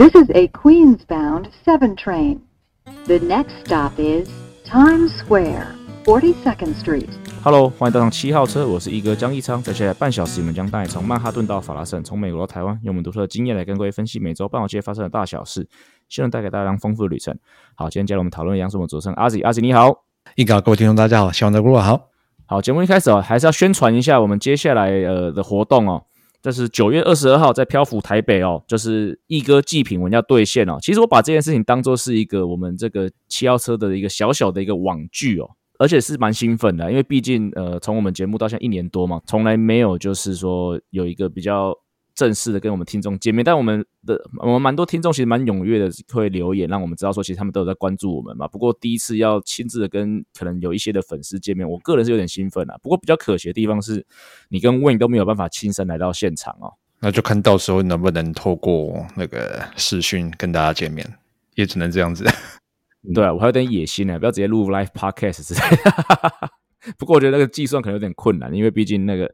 [0.00, 2.38] This is a Queens-bound 7 train.
[3.08, 4.28] The next stop is
[4.64, 5.74] Times Square,
[6.04, 7.08] 42nd Street.
[7.42, 9.60] Hello，欢迎搭上七号车，我是一哥江一昌。
[9.60, 15.66] 在接下来半小时，我们将带你从曼哈顿到法拉盛，从美国到台湾，用我们独特的经验来跟各位分析每周半岛街发生的大小事，
[16.08, 17.36] 希望带给大家丰富的旅程。
[17.74, 20.04] 好，今天加入我们讨论的杨是我们主持人阿 Z，阿 Z 你好，
[20.36, 22.02] 一哥各位听众大家好，希望大家过好。
[22.46, 26.04] 好，节目一开始哦，还是要宣传一下我们接下来呃的活动哦。
[26.42, 30.78] 这是九月二十二号在漂浮台北哦，就是一哥祭品文要兑现哦。
[30.80, 41.74] 其实我把这件事情当做是一个我们这个七号车的一个小小的一个网剧哦，而且是蛮兴奋的，因为毕竟呃从我们节目到现在一年多嘛，从来没有就是说有一个比较。
[42.18, 48.48] 正式的跟我们听众见面，但我们的我们蛮多听众其实蛮踊跃的，会留言让我们知道说，其实他们都有在关注我们嘛。
[48.48, 52.76] 不过第一次要亲自的跟可能有一些的粉丝见面，我个人是有点兴奋啊。
[52.82, 54.04] 不过比较可惜的地方是，
[54.48, 56.74] 你跟 Win 都没有办法亲身来到现场哦。
[56.98, 61.08] 那就看到时候能不能透过那个视讯跟大家见面，
[61.54, 62.24] 也只能这样子。
[63.14, 66.50] 对啊，我还有点野心呢，不要直接录 Live Podcast 之类的。
[66.98, 69.32] 不过我觉得那个计算可能有点困难，因为毕竟那个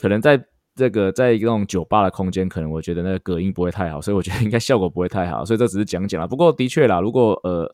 [0.00, 0.42] 可能在。
[0.74, 6.26] 这个在一个那种酒吧的空间，可能我觉得那个隔音不会太好，所以我觉得应该效果不会太好，所以这只是讲讲啦。
[6.26, 7.72] 不过的确啦，如果呃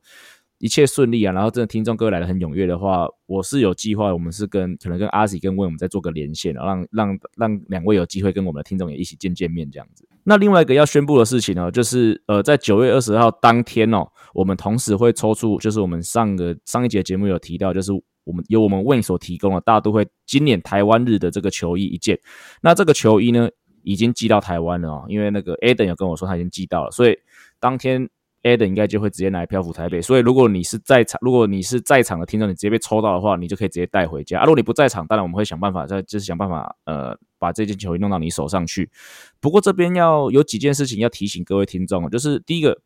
[0.58, 10.06] 一切顺利啊，然后真的听众各位来的很踊跃的话，我是有计划，我们是跟可能跟阿喜跟威我们再做个连线，让让让两位有机会跟我们的听众也一起见见面这样子。
[10.24, 17.92] 那另外一个要宣布的事情呢，就是呃在九月二十号当天哦，我们同时会抽出，就是我们上个上一节节目有提到，就是。
[18.30, 22.16] 我们由我们 Win 所提供的大都会今年台湾日的这个球衣一件，
[22.62, 23.48] 那这个球衣呢
[23.82, 27.18] 已经寄到台湾了哦，因为那个 Adam 有跟我说他已经寄到了，所以
[27.58, 28.08] 当天
[28.44, 30.00] Adam 应该就会直接来漂浮台北。
[30.00, 34.38] 所以如果你是在场，如果你是在场的听众，你直接被抽到的话，你就可以直接带回家。
[34.38, 38.88] 啊，如果你不在场，当然我们会想办法再就是想办法呃把这件球衣弄到你手上去。
[39.40, 42.80] 不过这边要有几件事情要提醒各位听众，就是第一个。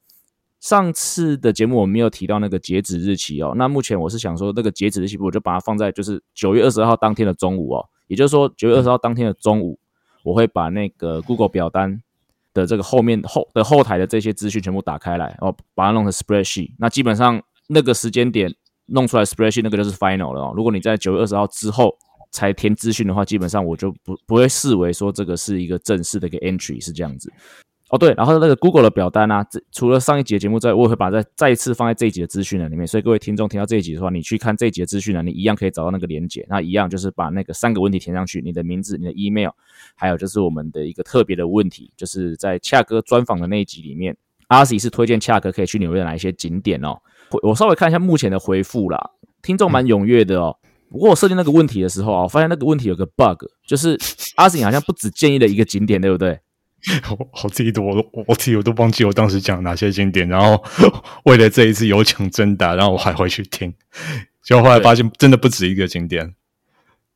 [0.64, 9.78] 上次的节目我没有提到那个截止日期哦，那目前我是想说，那个截止日期我就把它放在就是九月二十号当天的中午哦，也就是说九月二十号当天的中午，
[10.22, 12.00] 我会把那个 Google 表单
[12.54, 16.70] 的这个后面后的后台的这些资讯全部打开来，哦，把它弄成 Spreadsheet。
[16.78, 18.50] 那基本上那个时间点
[18.86, 20.54] 弄出来 Spreadsheet 那个就是 Final 了哦。
[20.56, 21.94] 如果你在九月二十号之后
[22.30, 27.30] 才填资讯的话，基本上我就不不会视为说这个是一个正式的一个 Entry 是这样子。
[27.94, 32.84] 哦对，然后那个 Google 的表单啊，这除了上一集的节目之外，我也会把再再一次放在这一集的资讯栏里面。
[32.84, 36.44] 所以各位听众听到这一集的话，你去看这一集的资讯栏，你一样可以找到那个连接。
[36.50, 39.50] 那一样就是把那个三个问题填上去，你的名字、你的 email，
[39.94, 44.16] 还有就是我们的一个特别的问题，就是在恰哥专访的那一集里面，
[44.48, 46.98] 阿 C 是推荐恰哥可以去纽约哪一些景点哦。
[47.44, 50.56] 我稍微看一下目前的回复啦，听众蛮踊跃的哦。
[50.90, 53.96] 不过我设定那个问题的时候啊，发现那个问题有个 bug，就是
[54.34, 56.40] 阿 C 好像不只建议了一个景点，对不对？
[57.18, 60.62] 我我自己都我我自己我都忘记我当时讲哪些经典，然后
[61.24, 63.72] 为了这一次有奖征答，然后我还回去听，
[64.42, 66.34] 结果后来发现真的不止一个景点。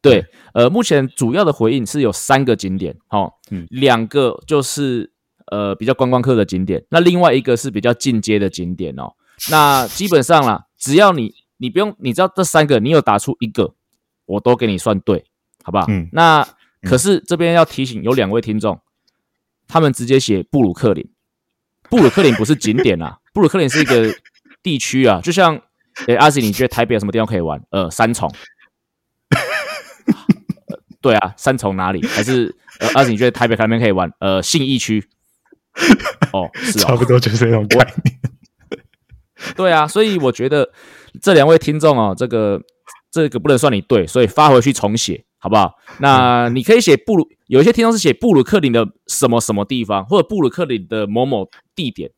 [0.01, 0.25] 对，
[0.55, 5.13] 呃，目前主要的回应是有三个景点，哈，嗯，两个就是
[5.51, 9.13] 呃比较观光客的景点，那另外一个是比较进阶的景点哦。
[9.51, 13.75] 那基本上啦，只要你你不用你知道这三个，你有打出一个，
[14.25, 15.25] 我都给你算对，
[15.63, 15.85] 好不好？
[15.89, 16.47] 嗯，那
[16.83, 18.81] 可是这边要提醒有两位听众。
[19.69, 21.09] 他们直接写布鲁克林，
[21.89, 24.13] 布鲁克林不是景点啊， 布鲁克林是一个
[24.63, 25.61] 地区啊，就像，
[26.07, 27.61] 诶，阿喜，你觉得台北有什么地方可以玩？
[27.71, 28.29] 呃，三重，
[31.01, 32.05] 对啊，三重哪里？
[32.07, 34.11] 还是呃，阿喜，你觉得台北哪边可以玩？
[34.19, 35.07] 呃，信义区，
[36.33, 38.19] 哦，是差不多就是这种概念。
[39.55, 40.71] 对啊，所以我觉得
[41.23, 42.61] 这两位听众哦，这个
[43.11, 45.25] 这个不能算你对，所以发回去重写。
[45.41, 45.73] 好不好？
[46.01, 52.11] 那你可以写布鲁，有一些听众是写布鲁克林的什么什么地方，或者布鲁克林的某某地点，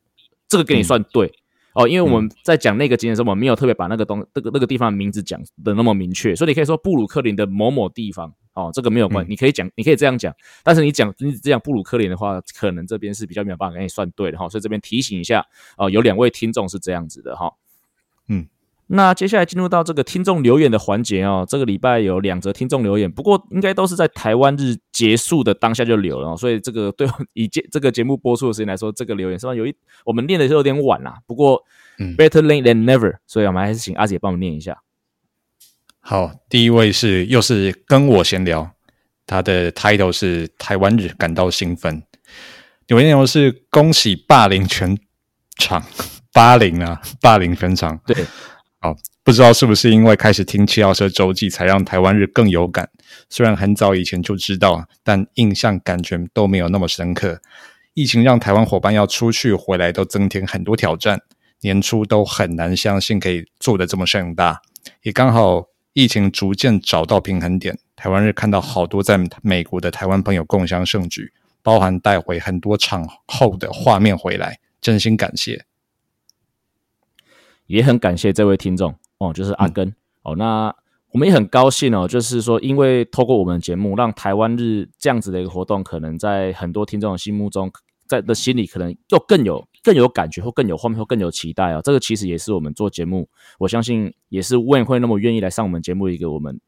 [0.49, 1.33] 这个给你算对
[1.75, 1.89] 哦。
[1.89, 10.35] 因为我们在讲那个景点的时候，我们没有特别把那个东那个那个地方的名字讲的那么明确，所以你可以说布鲁克林的某某地方哦，这个没有关，你可以讲，你可以这样讲。
[10.65, 14.49] 但是你讲你这样布鲁克林的话，可能这边是比较没有办法给你算对的哈。
[14.49, 17.53] 所以这边提醒一下哦，有两位听众是这样子的哈，
[18.29, 18.49] 嗯。
[18.93, 29.55] 那接下来进入到这个听众留言的环节哦，这个礼拜有两则听众留言，不过应该都是在台湾日结束的当下就留了，所以这个对以节这个节目播出的时间来说，这个留言是吧？
[29.55, 29.73] 有一
[30.05, 31.65] 我们念的是有点晚啦，不过
[32.19, 34.83] better late than never，所以我们还是请阿姐帮我们念一下。
[36.01, 38.73] 好，第一位是又是跟我闲聊，
[39.25, 42.03] 他的 title 是台湾日感到兴奋，
[42.89, 44.99] 留言内容是恭喜霸凌全
[45.57, 45.81] 场，
[46.33, 48.27] 霸凌啊，霸凌全场，对。
[48.83, 52.89] 哦，不知道是不是因为开始听七号车周记，才让台湾日更有感。
[53.29, 57.41] 虽然很早以前就知道，但印象感觉都没有那么深刻。
[57.93, 61.21] 疫情让台湾伙伴要出去回来都增添很多挑战，
[61.61, 64.63] 年初都很难相信可以做得这么盛大，
[65.03, 75.67] 也刚好疫情逐渐找到平衡点，台湾日看到好多在美国的台湾朋友共襄盛举，包含带回很多场后的画面回来，真心感谢。
[77.71, 79.95] 也很感谢这位听众哦，就是阿根、
[80.25, 80.35] 哦。
[80.35, 80.75] 那
[81.13, 87.71] 我们也很高兴哦，就是说，因为透过我们的节目，让台湾日这样子的一个活动，可能在很多听众的心目中，
[88.09, 91.81] 在的心里，可能又更有更有感觉，或更有画面，或更有期待啊。
[91.81, 93.29] 这个其实也是我们做节目，
[93.61, 96.61] 我相信也是问会那么愿意来上我们节目一个我们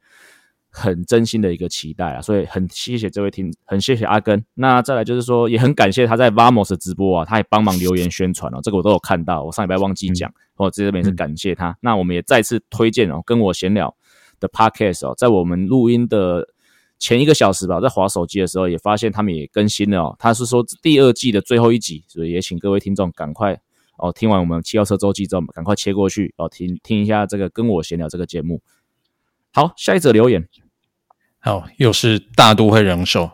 [0.72, 2.20] 很真心的一个期待啊。
[2.20, 4.44] 所以很谢谢这位听，很谢谢阿根。
[4.54, 9.44] 那再来就是说，也很感谢他在 Vamos 的直播啊，他也帮忙留言宣传哦，这个我都有看到。
[9.44, 10.32] 我上礼拜忘记讲。
[10.56, 11.76] 哦，这边也是感谢他。
[11.80, 13.92] 那我们也再次推荐哦，跟我闲聊
[14.38, 16.46] 的 podcast 哦，在我们录音的
[17.00, 20.16] 前一个小时吧，在划手机的时候也发现他们也更新了哦。
[20.20, 23.58] 他是说第二季的最后一集，所以也请各位听众赶快
[23.96, 28.60] 哦，听完我们七号车周记之后，赶快切过去哦，听听一下这个跟我闲聊这个节目。
[29.52, 30.46] 好，下一则留言，
[31.44, 33.32] 好，又是大都会人寿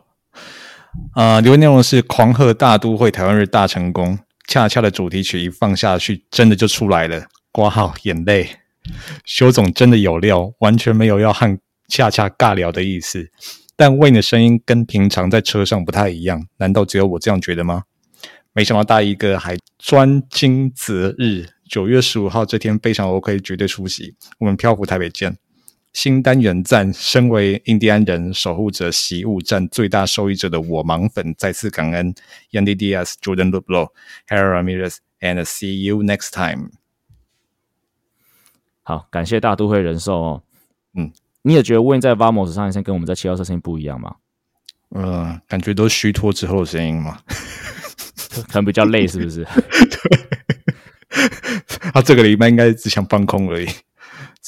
[1.12, 4.19] 啊，留言内容是狂贺大都会台湾日大成功。
[4.46, 7.26] 恰恰的主题曲一放下去，真的就出来了。
[7.52, 8.49] 挂号眼泪，
[9.26, 13.28] 修总真的有料，完全没有要和恰恰尬聊的意思。
[13.76, 17.82] 但魏的声音跟平常在车上不太一样，难道只有我这样觉得吗？
[18.55, 24.14] 没想到大一哥还专精择日，九月十五号这天非常 OK，绝对出席。
[24.38, 25.37] 我们漂浮台北见。
[26.00, 32.14] 新单元站，身为印第安人守护者习物站最大受益者的我盲粉再次感恩
[32.52, 33.88] Yandy Diaz、Jordan Luplo、
[34.28, 36.70] Harry Ramirez，and see you next time。
[38.84, 40.42] 好，感谢大都会人寿哦。
[40.94, 41.10] 嗯，
[41.42, 44.14] 你也觉得 Win 在 Vamos 上一声跟我们在七号车声音不一样吗？
[44.90, 47.20] 嗯，感觉都虚脱之后的声音嘛，
[48.46, 49.42] 可能比较累，是不是？
[49.50, 50.28] 对，
[51.92, 53.66] 他这个礼拜应该只想放空而已。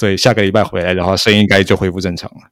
[0.00, 2.48] 所以下个礼拜回来的话，声音应该就恢复正常了。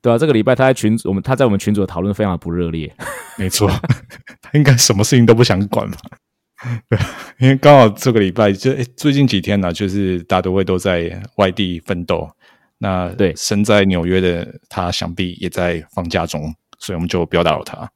[0.00, 2.94] 对啊，这个礼拜他在群我们他在我们群组的讨论非常不热烈。
[3.36, 3.68] 没错，
[4.40, 5.98] 他应该什么事情都不想管吧。
[6.88, 6.96] 对，
[7.40, 12.30] 因为刚好这个礼拜就最近几天呢，就是大都会都在外地奋斗。
[12.78, 17.90] 那对身在纽约的他，想必也在放假中，所以我们就不要打扰他。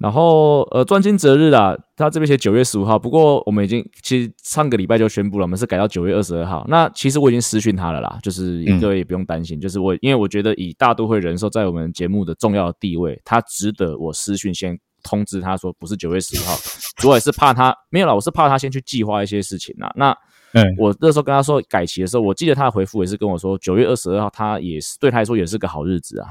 [0.00, 6.64] 然后，呃，专精择日啊，他这边写九月十五号，不过我们已经其实上个礼拜就宣布了，我们是改到九月二十二号。
[6.68, 16.56] 那其实我已经私讯他了啦，就是各位也不用担心，就是我因为我觉得以大都会人寿在我们节目的重要地位，他值得我私讯先通知他说不是九月十五号，
[16.98, 19.92] 主要也是怕他没有啦，我是怕他先去计划一些事情啦。
[19.96, 20.16] 那
[20.78, 26.28] 我那时候跟他说改期的时候，我记得他的回复也是跟我说九月二十二号，他也是对他来说也是个好日子啊，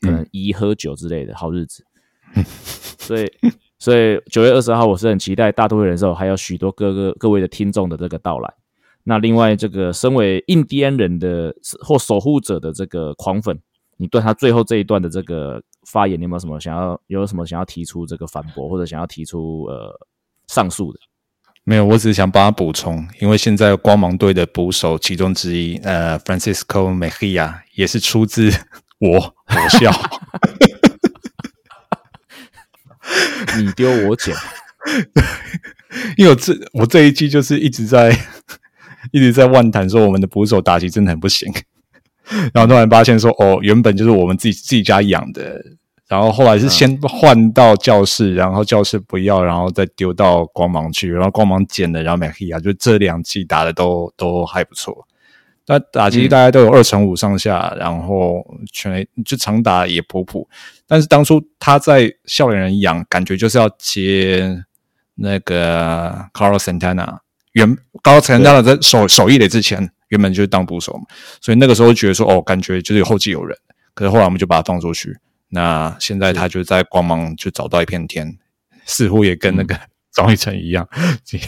[0.00, 1.84] 可能一喝酒之类的好日子。
[2.98, 3.30] 所以，
[3.78, 8.52] 所以九月二十号，我是很期待大都会人寿还有许多各个各位的听众的这个到来。
[9.04, 13.58] 那另外，这个身为印第安人的或守护者的这个狂粉，
[13.96, 19.92] 你对他最后这一段的这个发言，你有没有什么想要有什么想要提出这个反驳，或者想要提出呃
[20.46, 21.00] 上诉的？
[21.64, 28.50] 没有，我只是想帮他补充，因为现在光芒队的捕手其中之一，呃，Francisco Mejia 也是出自
[29.00, 29.90] 我我笑。
[33.58, 34.34] 你丢我捡，
[36.16, 38.16] 因为我这我这一季就是一直在
[39.12, 41.52] 一直在妄谈说我们的捕手打击真的很不行，
[42.54, 45.60] 然后突然发现说哦，原本就是我们自己自己家养的，
[46.08, 55.06] 然后后来是先换到教室，然后教室不要，然后再丢到光芒去，然后光芒捡了，然后麦克亚就这两季打的都都还不错。
[55.66, 60.48] 那打击大概都有二乘五上下，然后全就长打也普普。
[60.86, 64.64] 但是当初他在笑脸人养，感觉就是要接
[65.14, 67.18] 那个 Carlos Santana。
[67.52, 71.04] 原 Carlos Santana 在守守一垒之前，原本就是当捕手嘛，
[71.40, 73.56] 所以那个时候觉得说，哦，感觉就是有后继有人。
[73.94, 75.16] 可是后来我们就把他放出去。
[75.50, 78.36] 那现在他就在光芒就找到一片天，
[78.84, 79.78] 似乎也跟那个
[80.10, 80.88] 张玉成一样，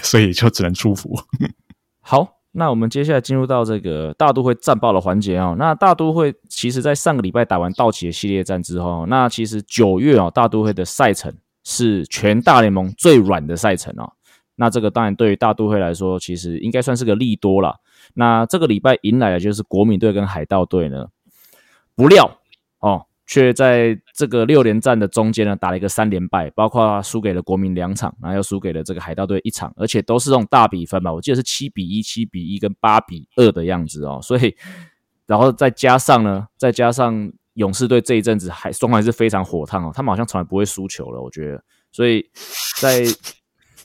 [0.02, 1.18] 所以就只能祝福。
[2.00, 2.33] 好。
[2.56, 5.56] 那我们接下来进入到这个大都会战报的环节哦。
[5.58, 11.34] 那大都会其实在上个礼拜打完道奇的系列战之后，那其实九月哦，大都会的赛程
[11.64, 14.12] 是全大联盟最软的赛程哦。
[14.56, 17.80] 那这个当然对于大都会来说，其实应该算是个利多了。
[18.14, 21.06] 那这个礼拜迎来的就是国民队跟海盗队呢，
[21.96, 22.38] 不料
[22.78, 23.06] 哦。
[23.26, 34.21] 却在这个六连战的中间呢，打了一个三连败，包括输给了国民两场，然后又输给了这个海盗队一场，而且都是这种大比分吧，我记得是七比一、七比一跟八比二的样子哦。
[34.23, 34.54] 所以，
[35.26, 41.23] 然后再加上呢，再加上勇士队这一阵子还状况还是非常火烫哦，他们好像从来不会输球了。
[41.23, 42.28] 我觉得所以
[42.81, 43.04] 在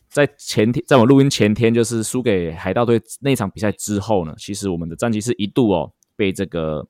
[0.10, 6.86] 在前天，在我录音前天，就是输给海盗队那场比赛之后呢，其实我们的战绩是一度哦被这个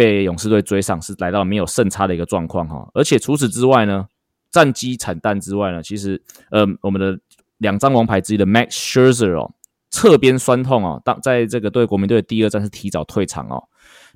[0.00, 2.88] 被勇士队追上，是来到没有胜差的一个状况哈。
[2.94, 4.08] 而且除此之外呢，
[4.50, 7.20] 战绩惨淡之外呢，其实呃我们的
[7.58, 9.52] 两张王牌之一的 Max Scherzer 哦，
[9.90, 13.64] 侧边酸痛哦，当在这个对国民队的第二战是提早退场哦。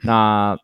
[0.01, 0.57] 那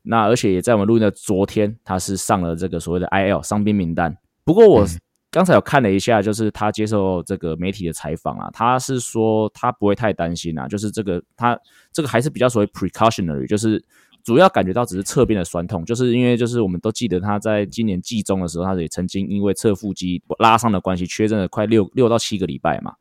[0.00, 4.16] 那而且也在我们录音的昨天，他是上了这个所谓的 IL 伤兵名单。
[4.44, 4.86] 不过我
[5.30, 11.58] 刚才有看了一下，就是他接受这个媒体的采访啊，他是说他不会太担心啊，就是这个他
[11.92, 13.84] 这个还是比较所谓 precautionary，就是
[14.28, 22.92] 主要感觉到只是侧边的酸痛，就是因为就是我们都记得他在今年季中的时候，他也曾经因为侧腹肌拉伤的关系，缺阵了快六六到七个礼拜嘛，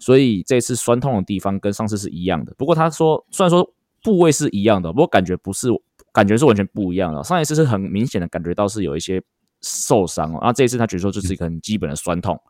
[0.00, 2.52] 所以这次酸痛的地方跟上次是一样的。
[2.58, 3.72] 不过他说虽然说
[4.02, 5.68] 部位是一样的，不过感觉不是，
[6.12, 7.22] 感觉是完全不一样的。
[7.22, 9.22] 上一次是很明显的感觉到是有一些。
[9.60, 12.40] 受伤哦，那这一次他觉得说就是一个很基本的酸痛，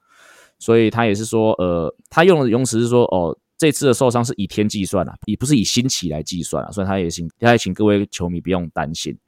[0.58, 9.18] 所以他也是说，呃，他用的用词是说，哦，这次的受伤是以天计算啊，也不是以星期来计算啊，所以他也请他也请各位球迷不用担心。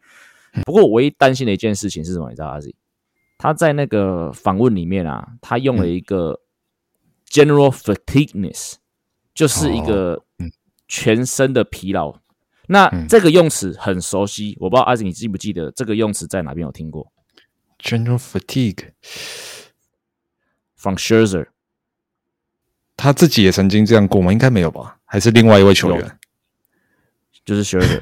[0.65, 2.31] 不过我唯一担心的一件事情是什么？
[2.31, 2.75] 你知道阿 Z？
[3.39, 6.41] 他在那个访问里面啊，他用了一个
[7.29, 8.75] general fatigueness，
[9.35, 10.25] 就是一个
[10.87, 12.21] 全身的疲劳。
[12.69, 17.11] 那这个用词很熟悉，我不知道阿 Z 你记不记得这个用词在哪边有听过
[17.81, 18.91] ？General fatigue
[20.77, 21.47] from Scherzer，
[23.01, 24.31] 他自己也曾经这样过吗？
[24.31, 24.99] 应该没有吧？
[25.07, 26.19] 还是另外一位球员？
[27.45, 28.01] 就是 Scherzer。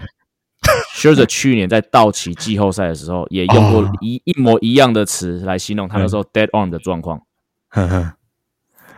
[0.99, 7.23] Scherzer 去年在道奇季后赛的时候，也用过一一模一样的词来形容他那时候 dead arm 的状况。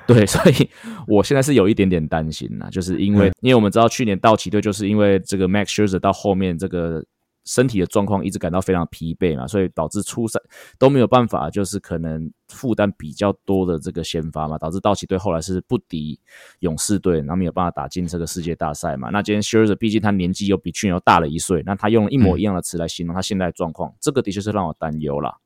[0.07, 0.71] 对， 所以
[1.07, 7.04] 我现在是有一点点担心呐，就是因为因为我们知道去年道奇队就是因为这个 Max Scherzer 到后面这个。
[7.44, 10.38] 身体的状况一直感到非常疲惫嘛，所以导致初赛
[10.78, 16.20] 都没有办法，就是可能负担比较多的这个先发嘛，导致道奇队后来是不敌
[16.61, 19.11] 勇士队，然后没有办法打进这个世界大赛嘛。
[19.11, 25.38] 那今天 Scherzer 毕竟他年纪又比去年又大了一岁，那他用了一模一样的词来形容他现在的状况，这个的确是让我担忧啦。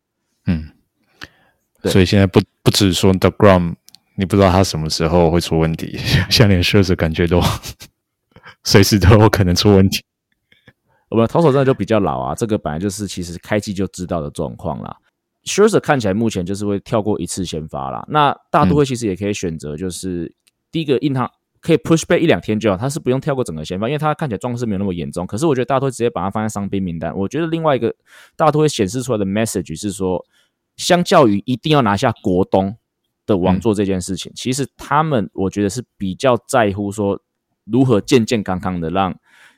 [0.46, 0.70] 嗯，
[1.84, 3.76] 所以现在不不只是说 The Grom，
[4.16, 5.96] 你不知道他什么时候会出问题，
[6.28, 7.40] 像连 Scherzer 感觉都
[8.64, 10.02] 随时都有可能出问题。
[11.14, 14.97] 我们投手真的就比较老啊，这个本来就是其实开机就知道的状况啦。
[15.44, 18.04] Scherzer 看起来目前就是会跳过一次先发啦。
[18.09, 20.35] 那大都会其实也可以选择，就是
[20.73, 21.30] 第一个印堂
[21.61, 25.25] 可以 push back 一两天就好，他是不用跳过整个先发，因为他看起来状况是没有那么严重。
[25.25, 27.16] 可是我觉得大都会直接把他放在伤兵名单。
[27.16, 27.94] 我觉得另外一个
[28.35, 30.21] 大都会显示出来的 message 是说，
[30.76, 32.76] 相较于一定要拿下国东
[33.25, 37.21] 的王座这件事情，其实他们我觉得是比较在乎说
[37.66, 39.16] 如何健健康康的让。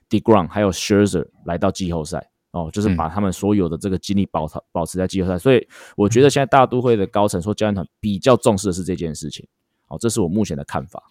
[0.08, 9.46] Degrom 还有 Scherzer 来到季后赛哦，就是把他们所有的这个精力保保持在季后赛，所以我觉得现在大都会的高层说教练团比较重视的是这件事情，
[9.88, 11.02] 哦，这是我目前的看法。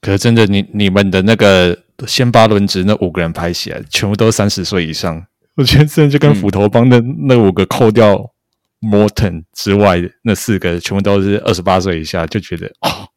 [0.00, 8.32] 可是真的，你你们的那个先发轮值那五个人排起来，全部都三十岁以上，我觉得真的就跟斧头帮的那五个扣掉
[8.80, 13.10] Morton 之外，那四个全部都是二十八岁以下，就觉得哦，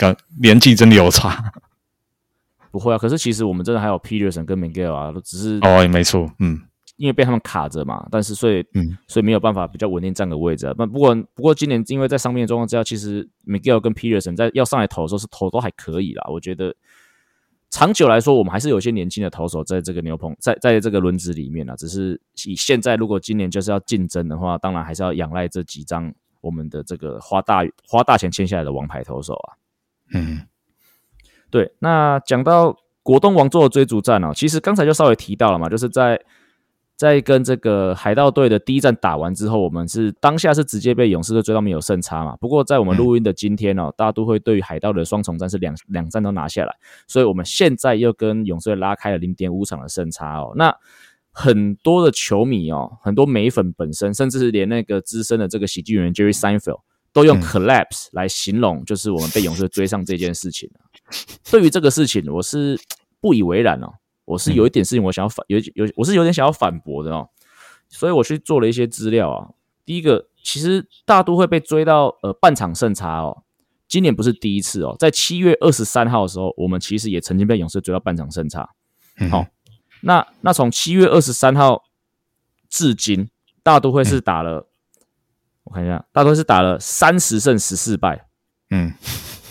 [0.00, 1.52] 刚年纪真的有差。
[2.70, 6.60] 不会啊，可是其实我们真的还有 Peterson 跟 Miguel 啊，都只是哦，没错，嗯，
[6.96, 10.66] 因为被他们卡着嘛，但是所以嗯，所以没有办法比较稳定站个位置。
[10.66, 16.26] 啊那不过不过今年因为在上面的状况之下，其实 Miguel 跟 Peterson 在要上来投的时候是投都还可以啦。
[16.30, 16.74] 我觉得
[17.70, 21.76] 长久来说，我们还是有些年轻的投手在这个牛棚在在这个轮子里面啊。
[21.76, 29.56] 只是以现在如果今年就是要竞争的话，当然还是要仰赖这几张我们的这个花大花大钱签下来的王牌投手啊，
[30.12, 30.42] 嗯。
[31.50, 36.20] 对，那讲到果冻王座的追逐战哦，其实刚才就稍微提到了嘛，就是在
[36.96, 42.36] 在跟这个海盗队的第一战打完之后，我们是当下是直接被勇士队追到没有胜差嘛。
[42.36, 46.74] 不过在我们录音的今天哦，大家都会对于海盗的双重战是两两战都拿下来，
[47.06, 50.52] 所以我们现在又跟勇士队拉开了零点五场的胜差哦。
[50.56, 50.74] 那
[51.30, 56.80] 很多的球迷哦，很多美粉本身，甚至是连那个资深的这个喜剧演员 Jerry Seinfeld
[57.12, 60.70] 都用 collapse 来形容，就是我们被勇士追上这件事情
[61.50, 62.78] 对于这个事情，我是
[63.20, 63.94] 不以为然哦。
[64.24, 67.30] 我是有一点事情，我想要反有有，我是有点想要反驳的哦。
[67.88, 69.48] 所以我去做了一些资料啊。
[69.86, 73.44] 第一个，其实大都会被追到呃半场胜差哦。
[73.88, 78.68] 今年不是第一次哦，在七月二十三号的时候，我们其实也曾经被勇士追到半场胜差。
[79.30, 79.46] 好，
[80.02, 81.84] 那那从七月二十三号
[82.68, 83.30] 至今，
[83.62, 84.68] 大都会是打了，
[85.68, 88.26] 我看一下，大多是打了三十胜十四败。
[88.70, 88.94] 嗯。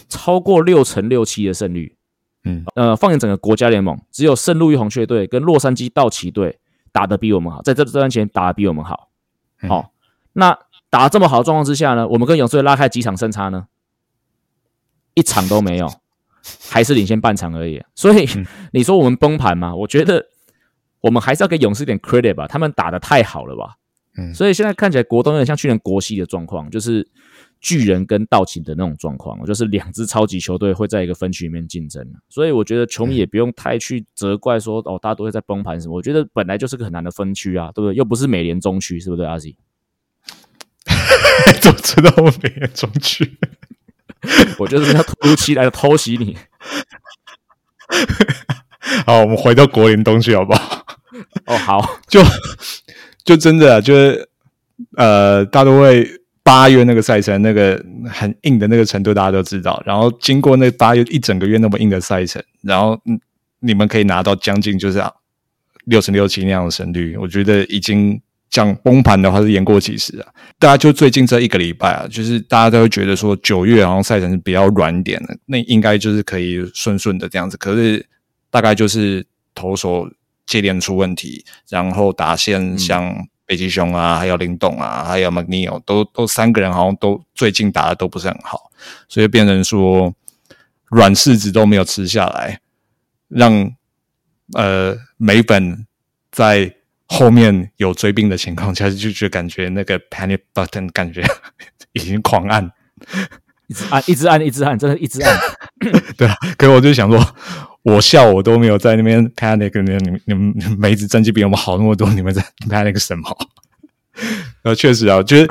[0.09, 1.97] 超过六成六七的胜率，
[2.45, 6.59] 嗯，呃，放眼整个国家联盟，只有圣路易红雀队跟洛杉矶道奇队
[6.93, 9.09] 打得比我们好，在这这段前打得比我们好。
[9.67, 9.91] 好，
[10.31, 10.57] 那
[10.89, 13.67] 打这么好的状况之下呢，我们跟勇士队拉开几场胜差呢？
[15.13, 15.91] 一场都没有，
[16.69, 17.83] 还是领先半场而已。
[17.93, 18.25] 所以
[18.71, 19.75] 你说我们崩盘吗？
[19.75, 20.25] 我觉得
[21.01, 23.75] 我们还是要给勇士一点 credit 吧，他们打的太好了吧。
[24.17, 27.07] 嗯所以现在看起来国东有点像去年国西的状况，就是
[27.61, 32.05] 巨人跟道奇的那种状况，就是两支超级球队会在一个分区里面竞争。
[32.27, 35.95] 所以我觉得球迷也不用太去责怪说哦，大家都会在崩盘什么。
[35.95, 37.95] 我觉得本来就是个很难的分区啊，对不对？
[37.95, 39.55] 又不是美联中区，是不是阿 Z？
[41.61, 43.37] 怎么知道我美联中区？
[44.57, 46.35] 我就是要突如其来的偷袭你。
[49.05, 50.85] 好，我们回到国联东区好不好？
[51.45, 52.19] 哦，好，就
[53.27, 54.29] 就真的啊，就是
[54.95, 56.07] 呃，大都会
[56.43, 59.83] 八月那个赛程，那个很硬的那个程度，大家都知道。
[59.85, 62.97] 然后经过那八月一整个月那么硬的赛程，然后，
[63.59, 65.11] 你们可以拿到将近就是啊
[65.87, 68.17] 六成六七那样的胜率，我觉得已经
[68.49, 70.27] 讲崩盘的话是言过其实啊。
[70.57, 77.57] 大家就最近这一个礼拜啊，就是大家都会觉得说九月好像赛程是比较软点的，那应该就是可以顺顺的这样子。
[77.57, 78.05] 可是
[78.49, 80.09] 大概就是投手
[80.47, 88.71] 接连出问题，然后打线像北极熊啊，还有林董啊，还有 McNeil，都都三个人好像都最近打的都不是很好，
[89.07, 90.15] 所以变成说
[90.87, 92.59] 软柿子都没有吃下来，
[93.27, 93.71] 让
[94.53, 95.85] 呃美本
[96.31, 96.73] 在
[97.07, 101.23] 后面有追兵的情况下，就就感觉那个 panic button 感觉
[101.93, 102.71] 已经狂按，
[103.67, 105.37] 一直按，一直按，一直按，真的一直按。
[106.17, 107.35] 对啊，可是我就想说，
[107.87, 113.37] 我笑我都没有在那边 panic，你们你们你们你们每一支战绩比我们好那么多，你们在 panic 什么？
[114.63, 115.49] 呃，确实啊，就是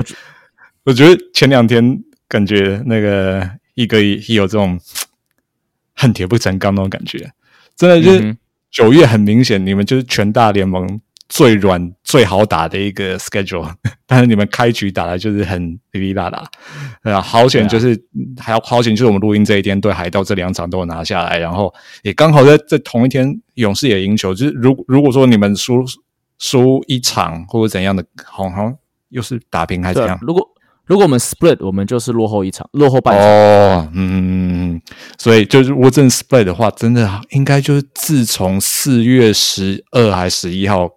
[0.83, 4.79] 我觉得前两天感觉那个一哥也有这种
[5.95, 7.31] 恨铁不成钢那种感觉，
[7.75, 8.37] 真的就是
[8.69, 13.69] 九月很明显，你们就是全大联盟最软、最好打的一个 schedule，
[14.07, 16.41] 但是你们开局打的就是很滴滴答答，
[17.03, 18.01] 对啊，好险就是、
[18.39, 21.73] 还要好险，就是我们录音这一天对海盗这两场都有拿下来，然后
[22.03, 25.83] 也刚好在在同一天勇士也赢球，就是如如果说你们输
[26.39, 28.75] 输一场或者怎样的，好好像
[29.09, 30.17] 又是打平还是怎样，？
[30.21, 30.47] 如果
[30.85, 33.27] 如果我们 split，我们就是落后一场，落后半场。
[33.27, 34.81] 哦，嗯，
[35.17, 40.89] 所以就是如果真的 split 的话，真的应该就是自从四月十二还十一号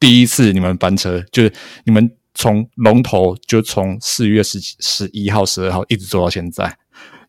[0.00, 1.52] 第一次你们翻车，就是
[1.84, 6.74] 你们从龙头就从四月十十一号、十二号一直做到现在，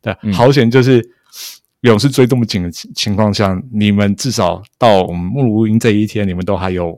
[0.01, 1.07] 对，嗯好险就是
[1.81, 6.97] 勇士追这么紧的情情况下，你们至少到我们木录音这一天，你们都还有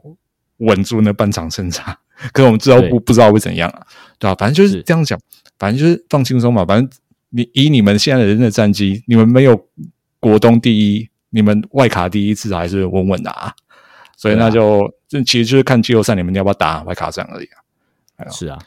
[0.58, 1.98] 稳住那半场胜差。
[2.32, 3.88] 可是我们之后不不知道会怎样啊，
[4.20, 5.20] 对吧、反正就是是这样讲，
[5.58, 6.64] 反正就是放轻松嘛。
[6.64, 6.90] 反正
[7.30, 9.68] 你以你们现在的人的战绩，你们没有
[10.20, 13.52] 国东第一，你们外卡第一至少还是稳稳的啊。
[14.16, 17.45] 所以那就这、其实就是看季后赛你们要不要打外卡战而已
[18.17, 18.30] 啊。
[18.32, 18.58] 是啊，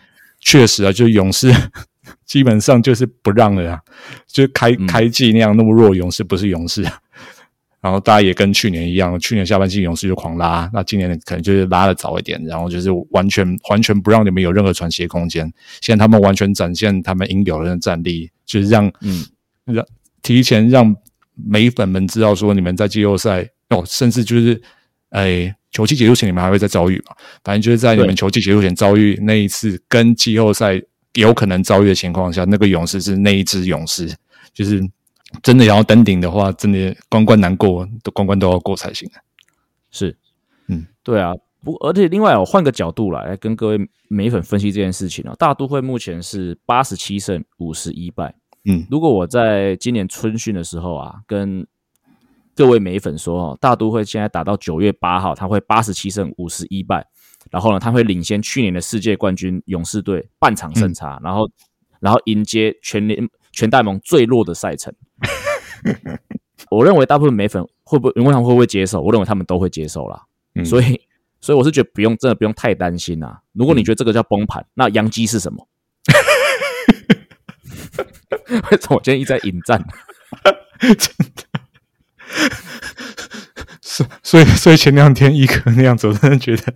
[0.40, 1.52] 确实啊，就是勇士
[2.24, 3.80] 基本上就是不让了啊，
[4.26, 6.86] 就是开嗯开季那样那么弱，勇士不是勇士。
[7.80, 15.52] 然后大家也跟去年一样，去年下半季勇士就狂拉，那今年可能就是拉的早一点，然后就是完全完全不让你们有任何喘息的空间。
[15.80, 19.24] 现在他们完全展现他们应有的战力，就是让嗯，
[19.66, 19.86] 让
[20.20, 20.96] 提前让
[21.34, 24.60] 美粉们知道说你们在季后赛哦，甚至就是
[25.10, 27.14] 哎球季结束前你们还会再遭遇嘛？
[27.44, 30.80] 反正就是在你们球季结束前遭遇那一次跟季后赛
[31.14, 34.14] 有可能遭遇的情况下，那个勇士是那一支勇士，
[34.52, 34.80] 就是
[35.42, 39.10] 真的要登顶的话，真的关关难过，都关关都要过才行。
[39.90, 40.16] 是，
[40.68, 41.32] 嗯，对啊。
[41.64, 45.34] 不，而且另外我换个角度来来跟各位美粉分析这件事情啊。
[45.36, 48.32] 大都会目前是八十七胜五十一败。
[48.66, 51.66] 嗯如果我在今年春训的时候啊，跟
[52.56, 57.06] 各位美粉说哦，大都会现在打到九月八号，他会八十七胜五十一败，
[57.50, 61.48] 然后呢，他会领先去年的世界冠军勇士队半场胜差，然后
[62.00, 64.90] 然后迎接全联全大盟最弱的赛程。
[66.70, 69.02] 我认为大部分美粉会不会，你问他们会不会接受？
[69.02, 70.22] 我认为他们都会接受啦。
[70.54, 70.98] 嗯所以，
[71.42, 73.42] 所以我是觉得不用，真的不用太担心啊。
[73.52, 75.68] 如果你觉得这个叫崩盘，那洋基是什么？
[78.70, 79.84] 为什么我今天一直在引战？
[83.80, 86.74] 所所以所以前两天一哥那样子，我真的觉得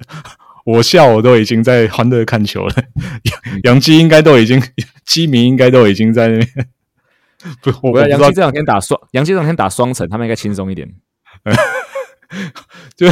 [0.64, 2.74] 我笑我都已经在欢乐看球了，
[3.22, 4.62] 杨杨基应该都已经
[5.04, 6.68] 基民应该都已经在那边。
[7.62, 10.88] 不，我杨基这两天打双，杨基这两天打双城，他们应该轻松一点。
[12.96, 13.06] 就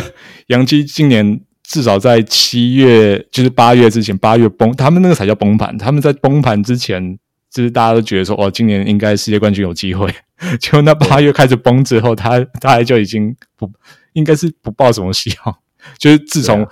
[0.48, 5.76] 杨基今年至少在七月，就是八月之前，八月崩，他们那个才叫崩盘。
[5.78, 7.18] 他们在崩盘之前，
[7.50, 10.12] 就是大家都觉得说，哦，今年应该世界冠军有机会。
[10.60, 13.70] 结果那八月开始崩之后，他大概就已经不
[14.12, 15.56] 应该是不抱什么希望。
[15.98, 16.66] 就是自从、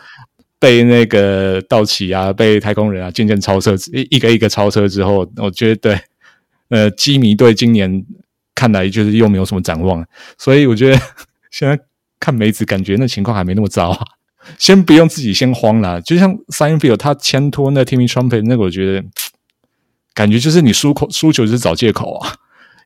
[0.58, 6.00] 被那个道奇啊，被太空人啊渐渐超车，一一个一个超车之后，我觉得对，
[6.68, 8.04] 呃，基迷队今年
[8.54, 10.06] 看来就是又没有什么展望，
[10.38, 11.00] 所以我觉得
[11.50, 11.78] 现在
[12.20, 13.98] 看梅子，感觉那情况还没那么糟啊。
[14.58, 19.04] 先不用自己先慌啦，就像 Signfield 他牵拖那 Timmy Trumpet 那个，我觉得
[20.16, 22.34] 感觉就是你输口输球就是找借口啊。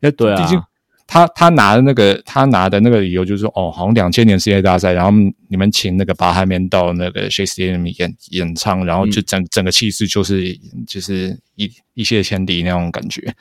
[0.02, 0.60] 哎，对啊，毕竟
[1.06, 5.10] 他他拿的那个他拿的那个理由就是说，哦，好像两千年世界大赛，然后
[5.48, 13.32] 你们请那个巴哈面到那个 Stadium 演演唱，然后就整整个气势就是就是一一泻千里那种感觉。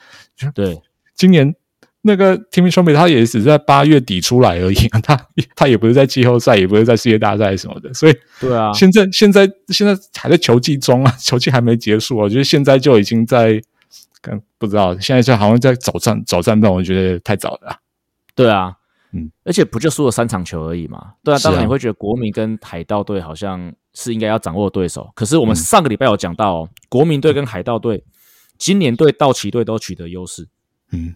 [0.54, 0.78] 对，
[1.14, 1.54] 今年。
[2.02, 5.20] 那个 Timmy Trumpet 他也只是在八月底出来而已，他
[5.54, 13.60] 他也不是在季后赛，也不是在世界大赛什么的，所以对啊，现在现在现在还在球季中啊， 球季还没结束，我觉得现在就已经在，
[14.58, 17.80] 不知道现在就好像在找战找战报，我觉得太早了。
[18.34, 18.76] 对啊，
[19.12, 21.14] 嗯，而且不就输了三场球而已嘛？
[21.24, 28.04] 对啊，当然你会觉得国民跟海盗队好像是应该要掌握对手，可是我们上个礼拜有讲到，国民队跟海盗队
[28.58, 30.48] 今年对道奇队都取得优势，
[30.92, 31.14] 嗯。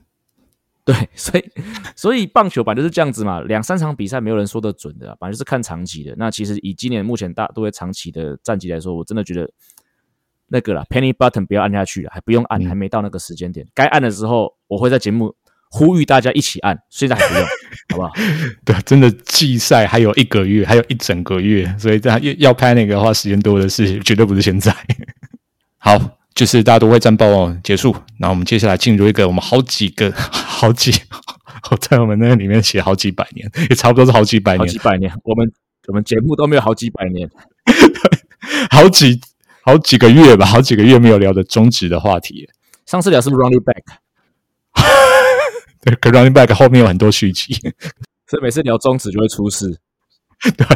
[0.87, 1.51] 对，所以
[1.97, 6.14] 所以棒球版就是这样子嘛，两三场比赛没有人说得准的，反正就是看长期的。
[6.19, 9.51] 那其实以今年目前大都会长期的战绩来说，我真的觉得
[10.55, 15.35] 那个了，penny button 不要按下去了，还不用按，还没到那个时间点，该按的时候我会在节目
[15.69, 17.45] 呼吁大家一起按，现在还不用，
[17.90, 18.12] 好不好？
[18.64, 24.75] 对，真的季赛还有一个月，还有一整个月，所以这样要要拍那个的话，时间多的是，绝对不是现在。
[25.77, 26.19] 好。
[26.35, 30.90] 就是大家都会战报结束，那我们接下来进入一个我们好几个 好几，
[31.71, 35.12] 我在我们那个里面写好几百年，也差不多是好几百年，好几百年。
[35.23, 35.49] 我们
[35.87, 37.31] 我们节目都没有好几百年，
[38.69, 39.21] 好几
[39.64, 42.48] 好几个月吧，好几个月没有聊的终止的话题。
[42.87, 43.83] 上次聊是不是 Running Back，
[45.81, 47.55] 对，可 Running Back 后面有很多续集，
[48.29, 49.79] 所以每次聊终止就会出事。
[50.57, 50.66] 对，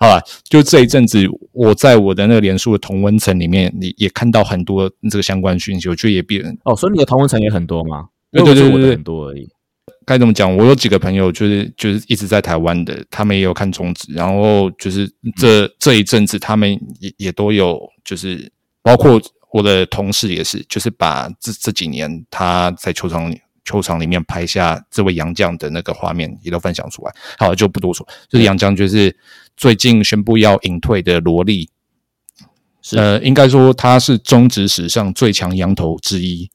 [0.00, 8.08] 好吧，就这一阵子，我在我的那个连书的同温层里面，你也看到很多这个相关讯息，我觉得也变哦，所以你的同温层也很多吗？
[8.32, 9.46] 对对对对，很多而已。
[10.06, 10.56] 该怎么讲？
[10.56, 18.50] 我有几个朋友，就是就是一直在台湾的，他们也有看中职，然后就是这这一阵子，他们也也都有，就是
[18.82, 19.20] 包括
[19.52, 23.40] 我的同事也是，就是把这这几年他在球场里。
[23.66, 27.14] 球场里面拍下这位杨将的那个画面，也都分享出来。
[27.38, 28.06] 好，就不多说。
[28.28, 29.16] 就是杨将就是
[29.56, 31.66] 最近宣布要隐退的罗莉，
[32.92, 36.46] 呃，应该说他是中职史上最强羊头之一，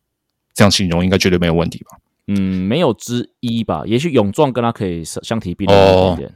[0.53, 1.97] 这样形容应该绝对没有问题吧？
[2.31, 3.81] 嗯，没有之一吧？
[3.87, 6.31] 也许勇壮跟他可以相提并论一点。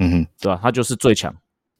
[0.00, 0.58] 嗯哼，对吧？
[0.60, 1.32] 他就是最强，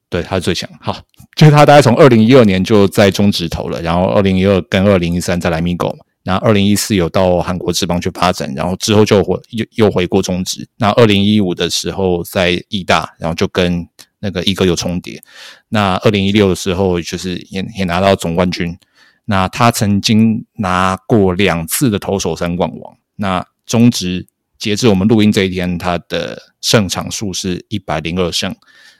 [0.09, 0.71] 对，他是最强。
[0.81, 0.97] 好，
[1.37, 6.05] 就是他大概从二零一二年就在中职投了，然后二零一二跟二零一三再来米狗嘛。
[6.23, 10.69] 那二零一四有到韩国职棒去发展，然后之后就回又又回过中职。
[10.77, 13.85] 那二零一五的时候在义大，然后就跟
[14.21, 15.21] 那个一哥有重叠。
[15.69, 18.77] 那二零一六的时候就是也也拿到总冠军。
[19.25, 22.98] 那他曾经拿过两次的投手三冠王。
[23.19, 24.27] 那中职
[24.59, 28.57] 截至我们录音这一天，他的胜场数是一百零二胜，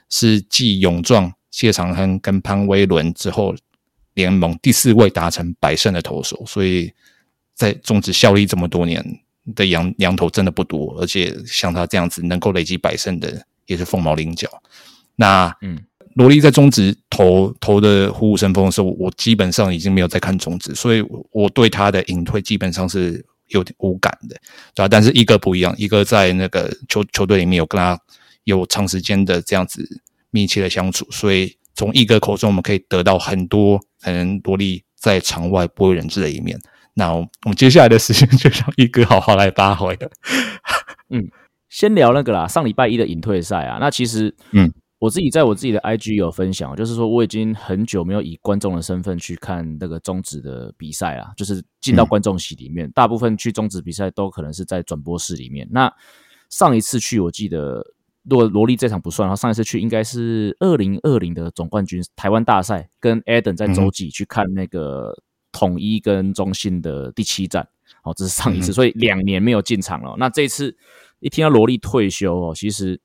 [0.09, 3.55] 是继勇壮、谢长亨跟潘威伦之后
[4.13, 6.93] 联盟第四位达成百胜的投手，所以。
[7.59, 9.03] 在中职效力这么多年
[9.53, 14.47] 的羊羊头真的不多，而且像他这样子能够累积百胜的也是凤毛麟角。
[15.17, 15.77] 那嗯，
[16.15, 24.35] 罗莉在中职投投的虎虎生风的时候，我基本上已经没有在看中职，所以我对他的隐退基本上是有点无感的，
[24.73, 24.87] 对吧？
[24.87, 27.99] 但是一哥不一样，一哥在那个球球队里面有跟他
[28.43, 29.87] 有长时间的这样子
[30.31, 36.59] 密切的相处，所以从一哥口中我们可以得到很多可能罗莉在场外不为人知的一面。
[36.95, 40.11] 那我们接下来的时间就让一哥好好来发挥了。
[41.09, 41.29] 嗯，
[41.69, 43.77] 先聊那个啦，上礼拜一的隐退赛啊。
[43.79, 52.91] 那其实，嗯，我自己在我自己的 IG 有分享，就是说我已经很久没有以观众的身份去看那个中职的比赛啊，就是进到观众席里面。
[52.91, 55.67] 大部分去中职比赛都可能是在转播室里面。
[55.71, 55.91] 那
[56.49, 57.83] 上一次去，我记得
[58.23, 65.23] 如果萝莉这场不算，然后上一次去应该是二零二零的总冠军台湾大赛，跟 Eden 在洲际去看那个。
[65.51, 67.67] 统一跟中信的第七战，
[68.03, 70.15] 哦，这是上一次，所以两年没有进场了。
[70.19, 70.77] 那这次
[71.21, 73.01] 一听到罗莉退休哦，其实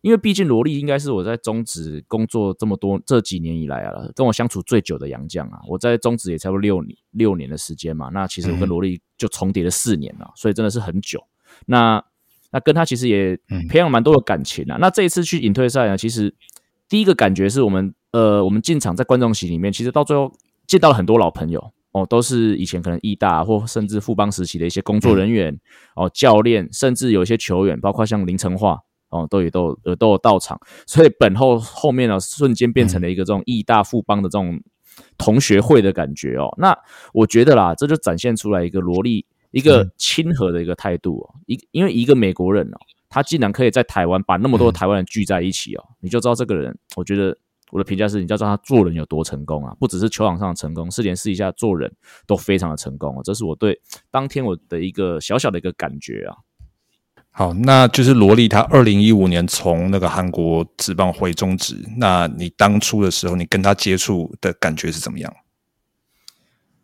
[0.00, 5.58] 因为毕竟罗莉应该是我在中职工作这么多这几年以来啊，跟我相处最久的洋将啊。
[5.68, 11.22] 我在中职也差不多六年六年的时间嘛，那其实我跟罗莉就重叠了四年了，所以真的是很久。
[11.66, 12.02] 那
[12.52, 14.76] 那跟他其实也培养蛮多的感情啊。
[14.80, 16.34] 那这一次去隐退赛呢，其实
[16.88, 20.32] 第一个感觉是我们呃，我们进场在观众席里面，其实到最后。
[20.66, 25.58] 见到了很多老朋友哦，都是以前可能义大或甚至富邦时期的一些工作人员
[25.96, 28.78] 哦，教练，甚至有一些球员，包括像林成化
[29.10, 34.60] 哦，都也都呃都有到场，所以本后后面呢，瞬间变成了一个这种义大富邦的这种
[35.18, 36.52] 同学会的感觉哦。
[36.56, 36.76] 那
[37.12, 41.34] 我觉得啦，这就展现出来一个萝莉一个亲和的一个态度哦。
[41.46, 47.36] 一因为一个美国人哦，他竟然可以在台湾把那么多台湾人聚在一起哦，你就知道这个人，我觉得。
[47.72, 49.72] 我的评价是，你要知道他做人有多成功啊！
[49.78, 51.88] 不只是球场上的成功，是连私底下做人
[52.26, 53.20] 都非常的成功啊！
[53.22, 56.34] 这是我对当天我的一个小小的一个感觉啊。
[57.32, 65.32] 好，那就是罗莉，他二零一五年从那个韩国职棒回中职，那你当初的时候，你跟他接触的感觉是怎么样？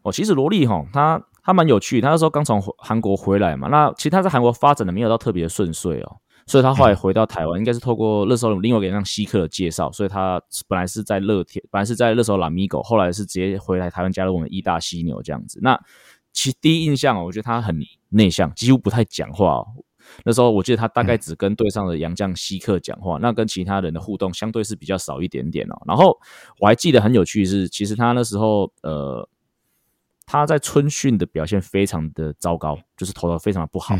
[0.02, 6.16] 哦，其实罗莉哈，他他蛮有趣，他那时候刚从韩国回来嘛，那其实他在韩国发展的没有到特别顺遂哦。
[6.46, 15.58] 所以他后来回到台湾，应该是透过那时候另外一个让希克的介绍，所以他本来是在乐天，本来是在那时候拉米狗，后来是直接回来台湾加入我们一大犀牛这样子。
[15.60, 15.76] 那
[16.32, 17.76] 其第一印象，我觉得他很
[18.10, 19.66] 内向，几乎不太讲话。
[20.24, 25.82] 那时候我记得他大概只跟队上的杨将希克讲话，那跟其他人的互动相对是比较少一点点哦。
[25.86, 26.18] 然后
[26.58, 29.28] 我还记得很有趣是，其实他那时候呃
[30.24, 33.96] 他在春训的表现非常的糟糕，就是投的非常的不好。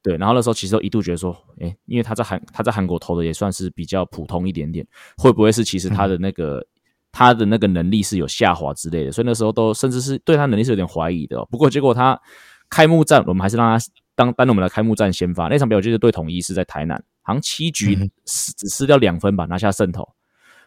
[0.00, 6.64] 对，然后那时候其实一度觉得说，哎，因为他在韩他在韩国投的也算是比较普通一点点，会不会是其实他的那个
[7.10, 9.12] 他的那个能力是有下滑之类的？
[9.12, 11.44] 所以那时候都甚至是对他能力是有点怀疑的。
[11.46, 12.18] 不过结果他
[12.70, 17.94] 开幕战，我们还是让他当当我们的开幕战先发那场比赛，就是对统一是在台南，好像七局
[18.26, 20.08] 失只失掉两分吧，拿下胜投，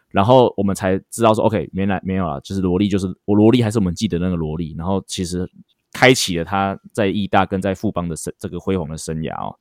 [0.09, 5.49] 然后我们才知道说，OK，原来没有了，就是萝莉，就是我萝莉还是我们记得那个萝莉，然后其实。
[5.93, 9.53] 开启了他在义大跟在富邦的生这个辉煌的生涯哦。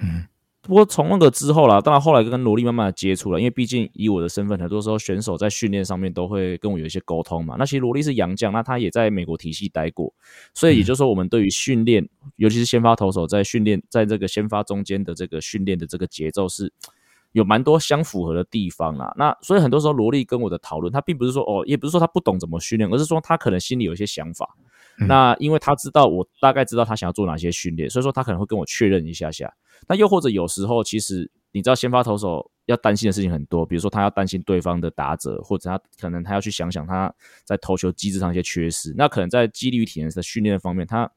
[0.00, 0.24] 嗯，
[0.66, 7.54] 不过从那个之后啦，当然后来跟罗莉慢慢的接触了，因为毕竟以我的身份，很多时候选手在训练上面都会跟我有一些沟通嘛。
[7.56, 10.12] 那其实罗莉是洋将，那他也在美国体系待过，
[10.52, 16.72] 所以也就是说，我们对于训练，尤其是先发投手在训练，在这个先发中间的这个训练的这个节奏是
[17.32, 19.14] 有蛮多相符合的地方啊。
[19.16, 24.56] 那所以很多时候罗莉跟我的讨论，他并不是说哦，也不是说他不懂怎么训练，而是说他可能心里有一些想法。
[25.00, 29.52] 那因为他知道我大概知道他想要做哪些训练，所以说他可能会跟我确认一下下。
[29.86, 38.94] 那又或者有时候其实你知道先发投手要担心的事情很多，比如说他要担心对方的打者，或者他可能他要去想想他在投球机制上一些缺失。
[38.96, 41.10] 那可能在激励与体能的训练方面，他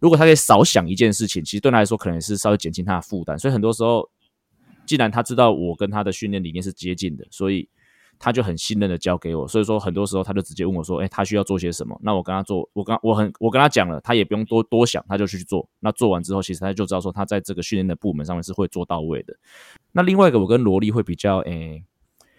[0.00, 3.38] 如果他可以少想一件事情，其实对他来说可能是稍微减轻他的负担。
[3.38, 4.10] 所以很多时候，
[4.84, 7.68] 既然他知道我跟他的训练理念是接近的，所以。
[8.24, 15.68] 他就很信任的交给我，所以说很多时候他就直接问我说：“哎，他需要做些什么？”那我跟他做，我跟我很我跟他讲了，他也不用多多想，他就去做。
[15.80, 19.36] 那做完之后，其实他就知道说他在这个训练的部门上面是会做到位的。
[19.92, 21.84] 那另外一个，我跟萝莉会比较诶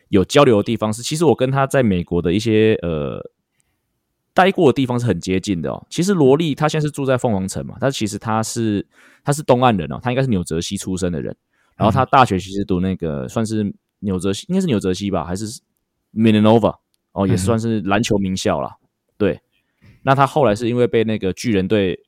[0.09, 3.21] 有交流的地方是，其实我跟他在美国的一些呃
[4.33, 5.85] 待过的地方是很接近的哦。
[5.91, 8.83] 其实萝莉她现在是住在凤凰城嘛，她其实她是
[9.23, 11.37] 她是东岸人哦，她应该是纽泽西出生的人，
[11.77, 13.71] 然后她大学其实读那个算是。
[13.99, 15.47] 纽泽西应该是纽泽西吧，还是
[16.15, 16.77] Minova
[17.11, 18.77] 哦，也算是篮球名校了。
[19.17, 19.39] 对，
[20.03, 21.99] 那他后来是因为被那个巨人队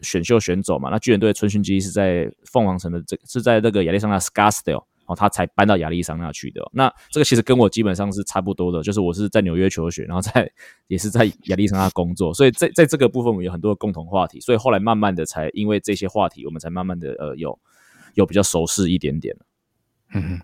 [0.00, 6.62] 选秀选走嘛，那巨人队的春训基地是在凤凰城的，这是在那个亚利桑那 Scottsdale 哦，他才搬到亚利桑那去的。
[6.72, 10.50] 那这个其实跟我基本上是差不多的，就是我是在纽约求学，然后在
[10.86, 17.58] 也是在亚利桑那工作，所以在在这个部分我们有很多的共同话题，所以后来慢慢的才因为这些话题，我们才慢慢的呃有
[18.14, 19.36] 有比较熟识一点点
[20.14, 20.40] 嗯。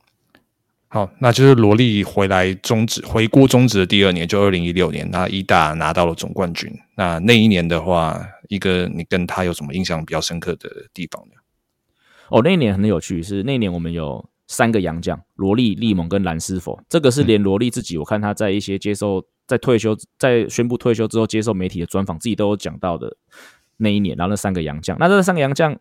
[0.95, 6.71] 好，那就是罗莉回来终止回国终止的第二年，就二零一六年，那一大拿到了总冠军。
[6.97, 11.33] 那那一年的话，一个你跟他有什么印象比较深刻的地方呢？
[12.29, 16.81] 哦，那一年很有趣，是那一年我们有三个洋将，罗莉、利蒙跟兰斯否。
[16.89, 23.17] 这个是连罗莉自己，我看他在一些接受在退休在宣布退休之后接受媒体的专访，自己都有讲到的
[23.79, 24.17] 那一年。
[24.17, 25.77] 然后那三个洋将，那这三个洋将，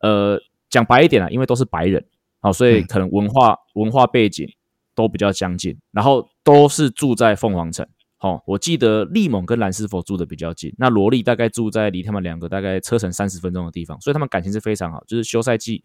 [0.00, 2.02] 呃，讲白一点啊，因为都是白人。
[2.44, 4.46] 好，所以可能文化文化背景
[4.94, 7.88] 都比较相近，然后都是住在凤凰城。
[8.18, 15.82] 好，我记得利蒙跟兰斯佛住的比较近，那罗莉大概住在离他们两个大概车程三十分钟的地方，所以他们感情是非常好，就是休赛季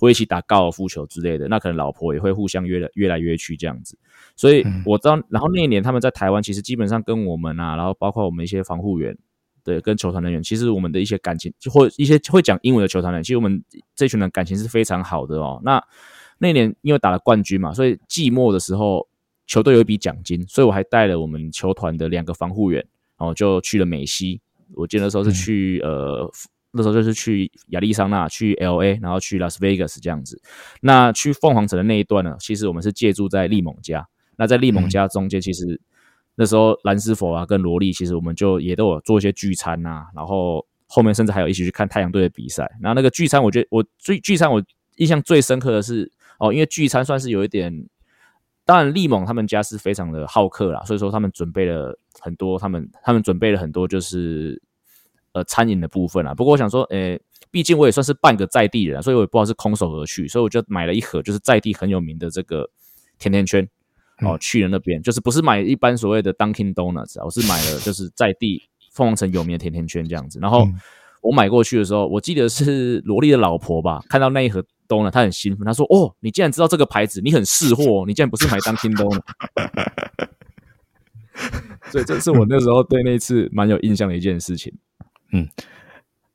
[0.00, 1.46] 会一起打高尔夫球之类的。
[1.46, 3.96] 那可能老婆也会互相约来约来约去这样子。
[4.34, 9.16] 所以我知道，然后那一年他们在台湾其实基本上跟我们啊，然后包括我们一些防护员。
[9.64, 13.62] 对，跟球团人员，其实我们的一些感情，或一些会讲英文的球团人，其实我们
[13.94, 15.60] 这群人感情是非常好的哦。
[15.62, 15.82] 那
[16.38, 19.08] 那年因为打了冠军嘛，所以季末的时候
[19.46, 22.84] 球队有一笔奖金，所以我还带了我们球团的两个防护员，
[23.18, 24.40] 然后就去了美西。
[24.74, 26.30] 我记得那时候是去呃，
[26.72, 30.40] 那时候就是去亚利桑那，去 L A，然后去 Las Vegas 这样子。
[30.80, 34.06] 那去凤凰城的那一段呢，其实我们是借住在利蒙家。
[34.36, 35.80] 那在利蒙家中间，其实。
[36.36, 42.70] 那时候蓝斯佛啊跟罗莉，其实我们就也都有做一些聚餐呐，然后后面甚至还有一起去看太阳队的比赛。
[42.80, 44.62] 然后那个聚餐，我觉得我最聚餐我
[44.96, 47.86] 印象最深刻的是，哦，因为聚餐算是有一点，
[48.64, 54.60] 当然利猛他们家是非常的好客啦，所以说他们准备了很多，他们他们准备了很多就是
[55.32, 56.34] 呃餐饮的部分啊。
[56.34, 62.70] 不过我想说，诶，毕竟我也算是半个在地人，所以我也不知道是空手而去，所以我就买了一盒就是在地很有名的这个
[63.18, 63.68] 甜甜圈。
[64.22, 70.38] 哦，去了那边就是不是买一般所谓的 Dunkin Donuts 啊，我是买了 就是在地凤凰城有名的甜甜圈这样子。
[70.40, 70.68] 然后
[71.22, 79.22] 我买过去的时候，我记得是 萝莉的老婆吧，看到那一盒 Donut，她很兴奋，她说：“哦，你竟然知道这个牌子，你很识货，你竟然不是买 Dunkin Donut。
[81.90, 84.72] ”所以这是我那时候对那次蛮有印象的一件事情。
[85.32, 85.48] 嗯，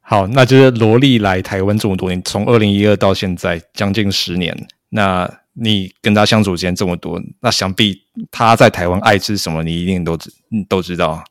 [0.01, 5.44] 好，那就是萝莉来台湾这么多年，从二零一二到现在将近十年，那。
[5.55, 10.29] 你跟他相处时间这么多，那想必他在台湾爱吃什么，你一定都知
[10.69, 11.23] 都知道啊。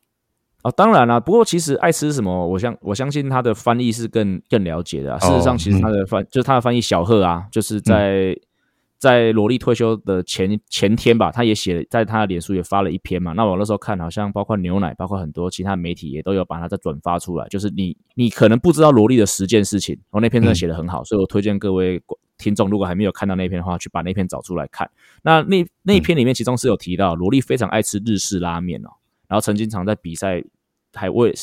[0.75, 5.19] 当然啦，不过其实爱吃什么，我相我相信他的翻译是更更了解的。
[5.19, 8.35] 事实上，其实他的翻就是他的翻译小贺啊，就是在
[8.97, 13.33] 在罗莉退休的前前天吧，他也写在他的脸书也发了一篇嘛。
[13.33, 17.47] 那我那时候看，好像包括牛奶，包括很多其他媒体也都有把它再转发出来。
[17.47, 22.01] 就是你你可能不知道罗莉的十件事情，我那篇真的写的很好，所以我推荐各位。
[22.37, 24.91] 听众如果还没有看到那篇的话，去把那篇找出来看。
[25.23, 28.91] 那那那篇里面，其中是有提到罗莉非常爱吃日式拉面哦，
[29.29, 30.43] 然后曾经常在比赛
[30.93, 31.33] 还为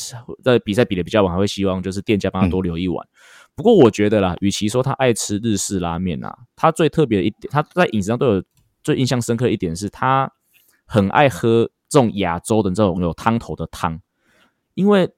[0.43, 3.07] 在比赛比的比较晚，还会希望就是店家帮他多留一碗。
[3.55, 8.43] 不过我觉得啦，与其说他爱吃日式拉面啊，他最特别的一点，他在饮食上都有
[8.83, 10.31] 最印象深刻的一点是，他
[10.85, 14.01] 很爱喝这种亚洲的这种有汤头的汤，
[14.73, 15.09] 因为。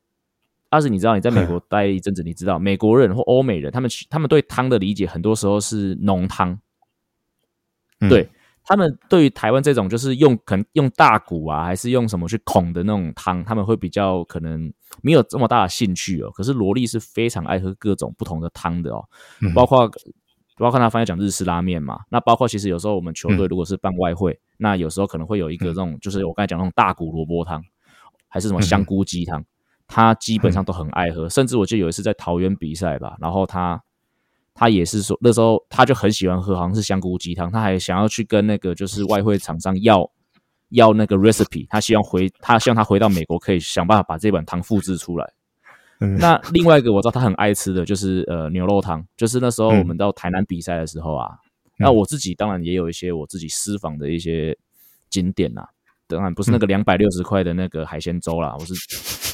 [0.67, 6.59] 但是你知道，你在美国待一阵子，你知道美国人或欧美人，他们他们对汤的理解，很多时候是浓汤。
[8.09, 8.27] 对
[8.65, 16.31] 他们对于台湾这种就是用可能用大骨啊，还是用什么去孔的那种汤，他们会比较可能没有这么大的兴趣哦。
[16.31, 19.05] 可是萝莉是非常爱喝各种不同的汤的哦，
[19.53, 19.89] 包括
[20.57, 27.61] 包括他翻译讲日式拉面嘛，那包括其实有时候我们球队如果是办外汇，那有时候可能会有一个这种，就是我刚才讲那种大骨萝卜汤，
[28.29, 29.43] 还是什么香菇鸡汤。
[29.87, 33.79] 他基本上都很爱喝，甚至我记得有一次在桃园比赛吧，然后他
[34.55, 40.09] 他也是说那时候他就很喜欢喝，好像是香菇鸡汤，他还想要去跟那个就是外汇厂商要
[40.69, 45.33] 要那个 recipe，他希望回他希望他回到美国可以想办法把这碗汤复制出来。
[45.99, 51.31] 那另外一个我知道他很爱吃的就是呃牛肉汤，就是那时候我们到台南比赛的时候啊，
[51.77, 54.57] 那我自己当然也有一些我自己私房的一些
[55.09, 55.65] 景点呐，
[56.07, 59.24] 当然不是那个两百六十块的那个海鲜粥啦，我是。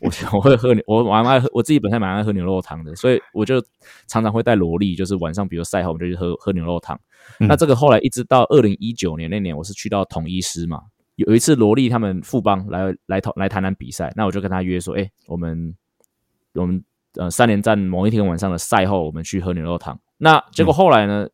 [0.00, 3.62] 我我会喝牛，我蛮爱喝，我自己本身蛮爱喝牛肉汤的，所以我就
[4.06, 6.98] 常常会带萝莉，就是晚上比如赛后我们就去喝喝牛肉汤。
[7.40, 10.80] 那这个后来一直到二零一九年那年，我是去到统一师嘛，
[11.16, 15.74] 有一次萝莉他们富邦来来台来台南比赛，那我就跟他约说，哎，我们
[16.54, 16.82] 我们
[17.16, 19.98] 呃三连战某一天晚上的赛后，我们去喝牛肉汤。
[20.18, 21.28] 那结果后来呢？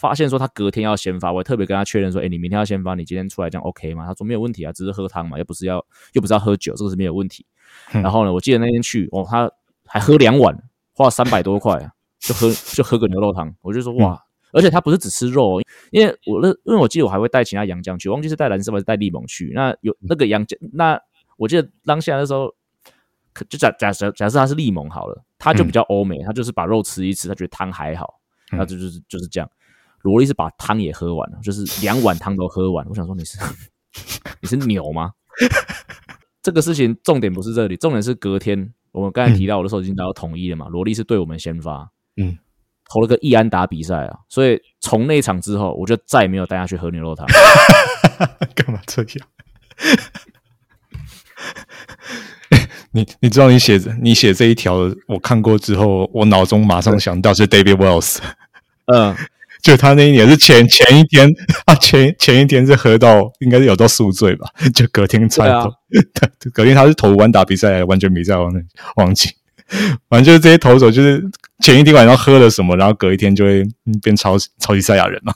[0.00, 7.44] 发现说他隔天要先发，我特别跟他确认说：“哎，你明天要先发，你今天出来这样 OK 吗？”他说：“没有问题啊，只是喝汤嘛，又不是要又不是要喝酒，这个是没有问题。”
[7.90, 9.50] 然后呢，我记得那天去哦，他
[9.86, 10.56] 还喝两碗，
[10.92, 13.54] 花了三百多块啊，就喝 就喝个牛肉汤。
[13.62, 19.52] 我就说哇，而且他不是只吃肉，因为我那因为我记得我还会带其他洋将去，我忘记是带蓝色还是带利蒙去。
[19.54, 21.00] 那有那个洋将，那
[21.36, 22.52] 我记得当下的时候，
[23.48, 29.50] 就假假设假设他是利蒙好了，他就比较欧美，他就是把肉吃一吃，他觉得汤还好，那就就是就是这样。
[30.02, 32.86] 萝莉是把汤也喝完了，就是两碗汤都喝完。
[32.88, 33.38] 我想说你是
[34.40, 35.12] 你是牛吗？
[36.48, 40.66] 这个事情重点不是这里，重点是隔天我们刚才提到我的时候已经达到统一了嘛。
[40.68, 42.38] 萝莉是对我们先发，嗯，
[42.90, 47.26] 投了个易安达比赛啊，所以从那场之后，我就再也没有带他去喝牛肉汤。
[48.56, 49.28] 干嘛这样？
[52.92, 58.20] 你你知道你写你写这一条，我看过之后，我脑中马上想到是 David Wells，
[58.86, 59.14] 嗯。
[59.62, 61.28] 就他那一年是前前一天，
[61.66, 65.70] 他 前前一天是喝到应该是有到宿醉吧， 就隔天才投，
[66.52, 68.52] 隔天他是投完打比赛，完全比赛忘
[68.96, 69.30] 忘记，
[70.08, 71.22] 反正就是这些投手就是
[71.60, 73.64] 前一天晚上喝了什么，然后隔一天就会
[74.02, 75.34] 变超超级赛亚人了。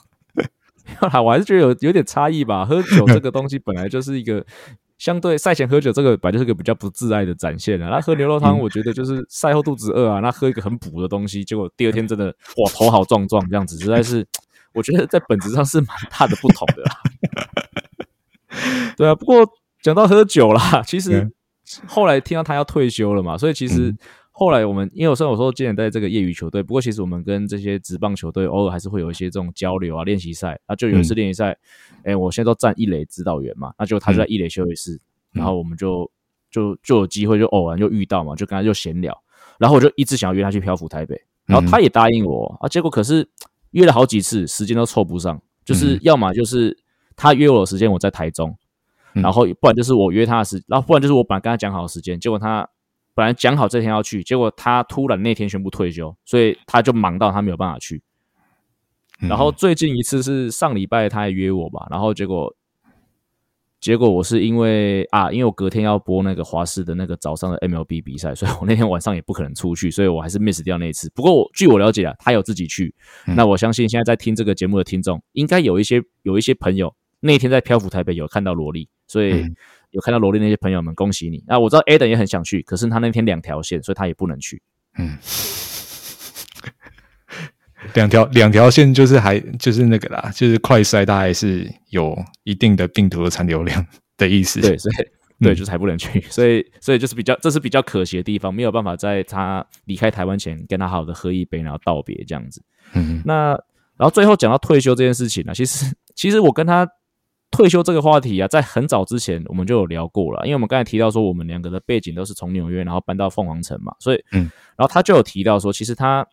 [1.23, 4.45] 我还是觉得有有点差异吧，喝酒这个东西本来就是一个。
[4.97, 7.89] 相对赛前喝酒，这个本来就是个比较不自爱的展现啊。
[7.89, 14.25] 那喝牛肉汤，我觉得就是赛后肚子饿啊， 那喝一个很补的东西，结果第二天真的哇头好壮壮，这样子实在是，
[14.73, 16.83] 我觉得在本质上是蛮大的不同的。
[18.97, 19.47] 对啊，不过
[19.81, 21.31] 讲到喝酒啦，其实
[21.87, 23.95] 后来听到他要退休了嘛，所以其实。
[24.35, 30.59] 后来我们因为我虽然我说今年在这个业余球队，不过其实我们跟这些职棒球队偶尔还是会有一些这种交流啊，练习赛。
[30.65, 31.55] 啊就有一次练习赛，
[32.03, 35.01] 哎，我现在都站一垒指导员嘛，那就他就在一垒休息室，
[35.31, 36.09] 然后我们就
[36.51, 39.17] 就就有机会就偶然就遇到嘛，就跟他就闲聊，
[39.57, 43.27] 然后我就一直想要约他去漂浮台北，然后他也答应我啊，结果可是
[43.71, 46.77] 约了好几次，时间都凑不上，就是要么就是
[47.15, 48.55] 他约我的时间我在台中，
[49.15, 49.21] 嗯。
[49.21, 52.67] 然后不然就是我约他的时，然后不然就是我本来跟他讲好的时间，结果他
[53.15, 58.01] 本来讲好这天要去，结果他突然那天宣布退休，所以他就忙到他没有办法去。
[59.21, 62.53] 嗯然后最近一次是上礼拜他还约我吧，然后结果
[63.79, 71.11] 结果我是因为啊，因为我隔天要播那个华视的那个早上的 MLB 比赛，所以我那天晚上也不可能出去，所以我还是 miss 掉那一次。
[71.13, 72.93] 不过我据我了解啊，他有自己去，
[73.27, 79.55] 嗯那我相信现在在听这个节目的听众，应该有一些有一些朋友那天在漂浮台北有看到萝莉，所以嗯
[79.91, 81.43] 有看到萝莉那些朋友们，恭喜你。
[81.45, 84.61] 那我知道 Adam 也很想去，可是他那天两条线，所以他也不能去。
[84.97, 85.17] 嗯，
[87.93, 93.85] 两条两条线就是还就是那个啦，就是快筛，大概是有一定的病毒的残留量
[94.17, 94.61] 的意思。
[94.61, 94.95] 对，所以
[95.43, 102.61] 对，嗯就是还不能去， 所以所以就是比较，这是比较可惜的地方，没有办法在他离开台湾前跟他好好的喝一杯，然后道别这样子。
[102.93, 103.49] 嗯那
[103.97, 106.87] 然后最后讲到退休这件事情呢、其实 其实我跟他
[107.51, 116.25] 退休这个话题啊，在很早之前我们就有聊过了，因为我们刚才提到说我们两个的背景都是从纽约然后搬到凤凰城嘛，所以嗯，然后他就有提到说，其实他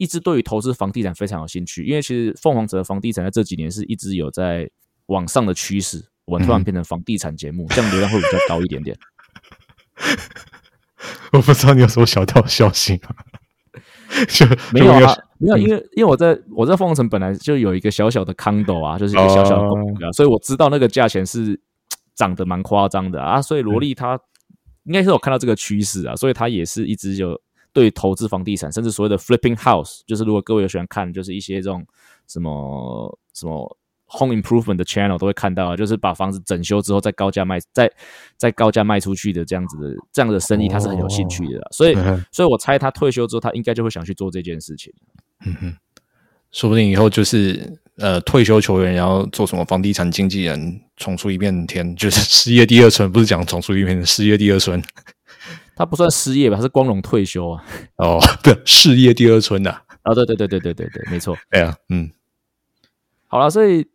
[0.00, 4.66] 一直对于投资房地产非常有兴趣，因为其实凤凰城的房地产在这几年是一直有在
[5.06, 6.02] 往上的趋势。
[6.24, 8.96] 我们突然嗯变成房地产节目，这样流量会比较高一点点。
[11.32, 13.14] 我不知道你有什么小道消息吗？
[14.26, 21.60] 就 没有啊，没有，因为因为我在我在凤凰城本来就有一个小小的 condo 啊，就是一个小小的公寓啊，所以我知道那个价钱是
[22.14, 24.18] 涨得蛮夸张的啊，所以萝莉她
[24.84, 27.40] 应该是有看到这个趋势啊，所以她也是一直有
[27.80, 31.86] 对投资房地产，甚至所谓的 flipping house，就是如果各位有喜欢看，就是一些这种
[32.26, 33.76] 什么什么。
[34.12, 37.88] Home improvement 的 channel 都会看到啊，就是把房子整修之后再高价卖，再
[38.36, 41.68] 再高价卖出去的这样子的这样的生意，他是很有兴趣的啦。
[41.70, 44.92] 所以嗯所以我猜他退休之后，他应该就会想去做这件事情。
[45.46, 45.76] 嗯哼，
[46.50, 54.82] 说不定以后就是呃退休球员，然后做什么房地产经纪人，重出一片天，就是 失业第二春，不是讲重出一片天，失业第二春
[55.80, 57.64] 他不算失业吧，他是光荣退休啊。
[57.96, 61.34] 哦，对，事业第二春呐、啊，啊，对对对对对对对，没错。
[61.50, 62.10] 对啊，嗯
[63.28, 63.86] 好了，所以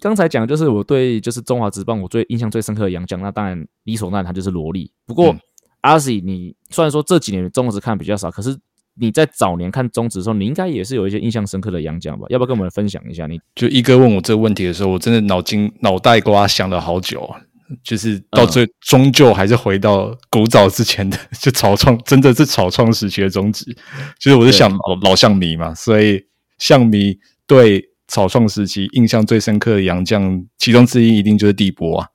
[0.00, 4.90] 刚才讲就是我对就是中华职棒我最印象最深刻的洋将，那当然理所当然他就是罗莉。
[5.04, 5.38] 不过、嗯
[5.82, 8.56] 阿 Z，你虽然说这几年中职看比较少，可是
[8.94, 12.24] 你在早年看中职的时候，你应该也是有一些印象深刻的洋将吧？
[12.30, 13.38] 要不要跟我们分享一下你？
[13.54, 17.38] 就一哥问我这个问题的时候，我真的脑筋脑袋瓜想了好久啊，
[17.82, 23.64] 就是到最、终究还是回到古早之前的， 就草创，真的是草创时期的宗旨。
[24.18, 26.22] 就是我是想老老象迷嘛，所以
[26.58, 32.08] 象迷对草创时期印象最深刻的洋将，其中之一一定就是帝波啊。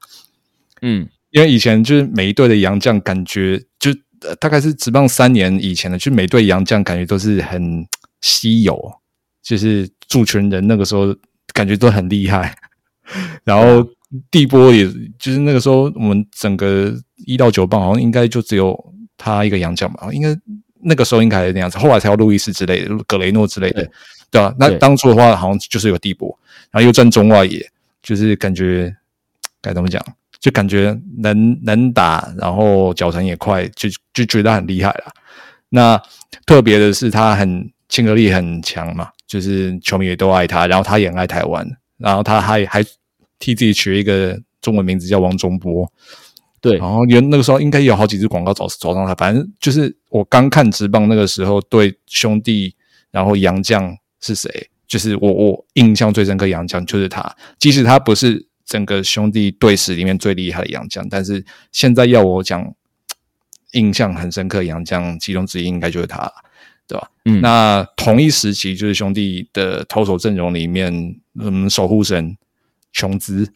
[0.81, 3.91] 嗯，因为以前就是每一队的洋将，感觉就、
[4.21, 7.85] 呃、大概是职棒三年以前的，就每队洋将感觉都是很
[8.21, 8.79] 稀有，
[9.43, 11.15] 就是助群人那个时候
[11.53, 12.55] 感觉都很厉害。
[13.43, 13.83] 然后
[14.31, 14.85] 地波也
[15.19, 16.93] 就是那个时候，我们整个
[17.25, 18.77] 一到九棒好像应该就只有
[19.17, 20.35] 他一个洋将吧，应该
[20.81, 23.91] 那个时候应该还是那样子，后来才有路易斯之类的，格雷诺之类的对，
[24.31, 26.27] 对吧、那当初的话，好像就是有地波，
[26.71, 27.63] 然后又站中外野，
[28.01, 28.95] 就是感觉
[29.61, 30.03] 该怎么讲，
[30.39, 35.11] 就感觉能能打，然后脚程也快，就就觉得很厉害了。
[35.69, 36.01] 那
[36.45, 42.83] 特别的是，他很亲和力很强嘛，就是球迷也都爱他，然后他也很爱台湾，然后他还还
[43.39, 45.91] 替自己取了一个中文名字叫王中波，
[46.61, 52.75] 对然后原那个时候应该有好几支广告找找上他，反正就是我刚看职棒那个时候，对兄弟，
[53.11, 62.73] 然后杨绛是谁，就是我我印象最深刻杨绛就是他，即使他不是整个兄弟队史里面最厉害的杨绛，但是现在要我讲
[63.71, 66.33] 印象很深刻杨绛，其中之一应该就是他了，
[66.87, 67.09] 对吧？
[67.25, 72.35] 嗯那同一时期就是兄弟的投手阵容里面，嗯，守护神
[72.91, 73.51] 琼兹，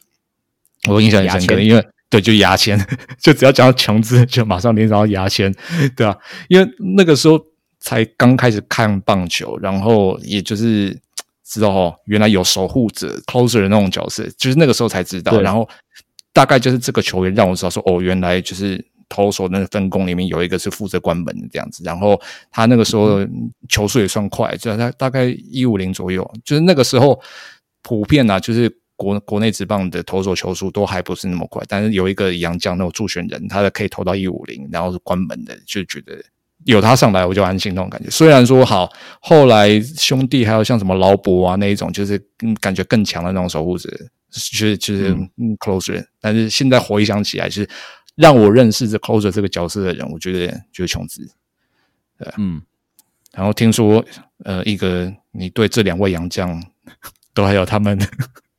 [0.88, 2.80] 我印象很深刻，因为对，就牙签，
[3.22, 5.54] 就只要讲到琼兹，就马上联想到牙签，
[5.96, 6.16] 对啊，
[6.48, 7.40] 因为那个时候
[7.80, 11.00] 才刚开始看棒球，然后也就是
[11.46, 15.68] 知道哦，原来有守护者 closer 的那种角色，就是那个时候才知道，然后
[16.32, 18.86] 大概就是这个球员让我知道说，哦，原来就是。
[19.10, 22.20] 投手那个分工里面有一个是负责关门的这样子，然后
[22.50, 23.20] 他那个时候
[23.70, 27.22] 球速也算快，就他大概一五零左右，就是那个时候
[27.84, 36.24] 普遍啊，就是国国内职棒的投手球速都还不是那么快，但是有一个杨将那种助选人，他的可以投到一五零，然后是关门的，就觉得
[36.66, 38.10] 有他上来我就安心那种感觉。
[38.10, 38.90] 虽然说好，
[39.20, 43.90] 后来兄弟还有像什么劳勃啊那一种，就是嗯感觉更强的那种守护者，
[44.32, 47.70] 就是就是嗯 closer，但是现在回想起来，就是
[48.16, 51.28] 让我认识这 closer 这个角色的人，我觉得就是琼兹。
[52.38, 52.62] 嗯，
[53.34, 54.06] 然后听说，
[54.46, 56.64] 呃，一个你对这两位洋将
[57.34, 58.00] 都还有他们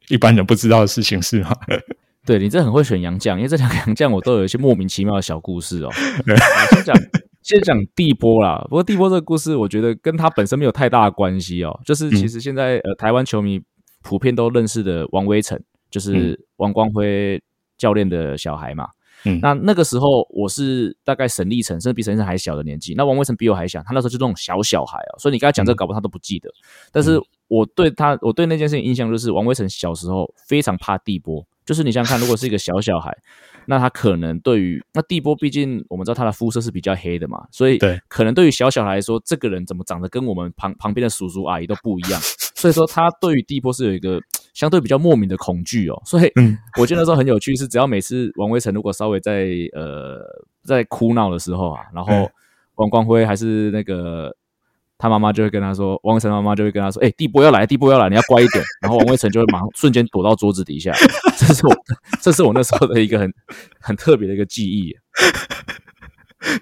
[0.09, 1.50] 一般人不知道的事情是吗？
[2.26, 5.90] 对你这很会选洋将，因为这两个洋将我都有一些莫名其妙的小故事哦。
[6.26, 6.96] 我先讲
[7.42, 11.78] 先讲地波啦，不过地波这个故事，我觉得跟他本身没有太大的关系哦。
[11.84, 13.61] 就是其实现在呃，台湾球迷
[14.02, 17.42] 普遍都认识的王威成，就是王光辉
[17.76, 18.88] 教练的小孩嘛。
[19.26, 22.94] 嗯那那个时候我是大概沈立成，甚至比沈立成还小的年纪。
[22.94, 26.50] 那王威成比我还小，他那时候就那种小小孩哦，所以你跟他讲这个，搞不好他都不记得。
[26.92, 27.18] 但是
[27.49, 31.47] 我对他，我对那件事情印象就是，王威成小时候非常怕地波。
[31.64, 33.11] 就是你想想看，如果是一个小小孩，
[33.64, 42.20] 那他可能对于那地波，毕竟我们知道他的肤色是比较黑的嘛，所以对可能对于小小孩来说，这个人怎么长得跟我们旁旁边的叔叔阿姨都不一样，
[42.55, 44.20] 所以说他对于地波是有一个
[44.53, 46.03] 相对比较莫名的恐惧哦。
[46.05, 50.20] 所以嗯我觉得那时候很有趣，是只要每次王威成如果稍微在呃
[50.64, 52.30] 在哭闹的时候啊，然后嗯
[52.74, 54.36] 王光辉还是那个。
[55.05, 60.90] 他妈妈就会跟他说，王威成妈妈就会跟他说：“哎、地波要来，地波要来，你要乖一点。”然后王威成就会马上瞬间躲到桌子底下。
[61.36, 61.76] 这是我，
[62.22, 63.30] 这是我那时候的一个很
[63.80, 64.96] 很特别的一个记忆。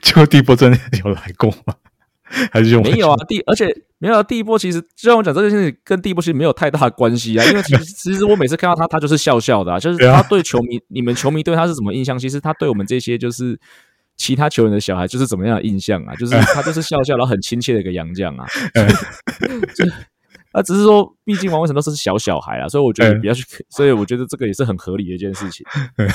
[0.01, 1.75] 结果地波真的有来过吗？
[2.51, 12.19] 还是用没有啊，地而且没有啊，地波其实就像我讲这件事情跟地波其实没有太大的关系啊，因为其实 其实我每次看到他，他就是笑笑的啊，就是他对球迷，你们球迷对他是什么印象？
[12.19, 13.61] 其实他对我们这些就是
[14.17, 16.15] 其他球员的小孩就是怎么样的印象啊？
[16.17, 18.47] 就是他就是笑笑，然后很亲切的一个洋将啊。
[19.75, 19.85] 就
[20.53, 23.21] 啊，只是说，毕竟王威成都是小小孩啊，所以我觉得嗯。
[23.21, 25.67] 不要去，所以我觉得这个也是很合理的一件事情。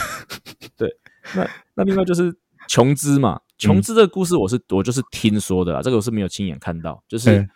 [0.77, 0.89] 对，
[1.35, 2.33] 那那另外就是
[2.67, 7.49] 琼兹嘛，琼兹这个故事我是我就是听说的啦，这个我是没有亲眼看到，就是嗯。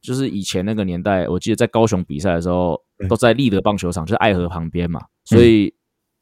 [0.00, 5.74] 就是以前那个年代，我记得在高雄比赛的时候，都在立德棒球场，就是爱河旁边嘛，所以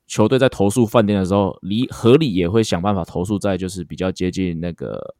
[0.07, 5.15] 球队在投诉饭店的时候，离合理也会想办法投诉在就是比较接近那个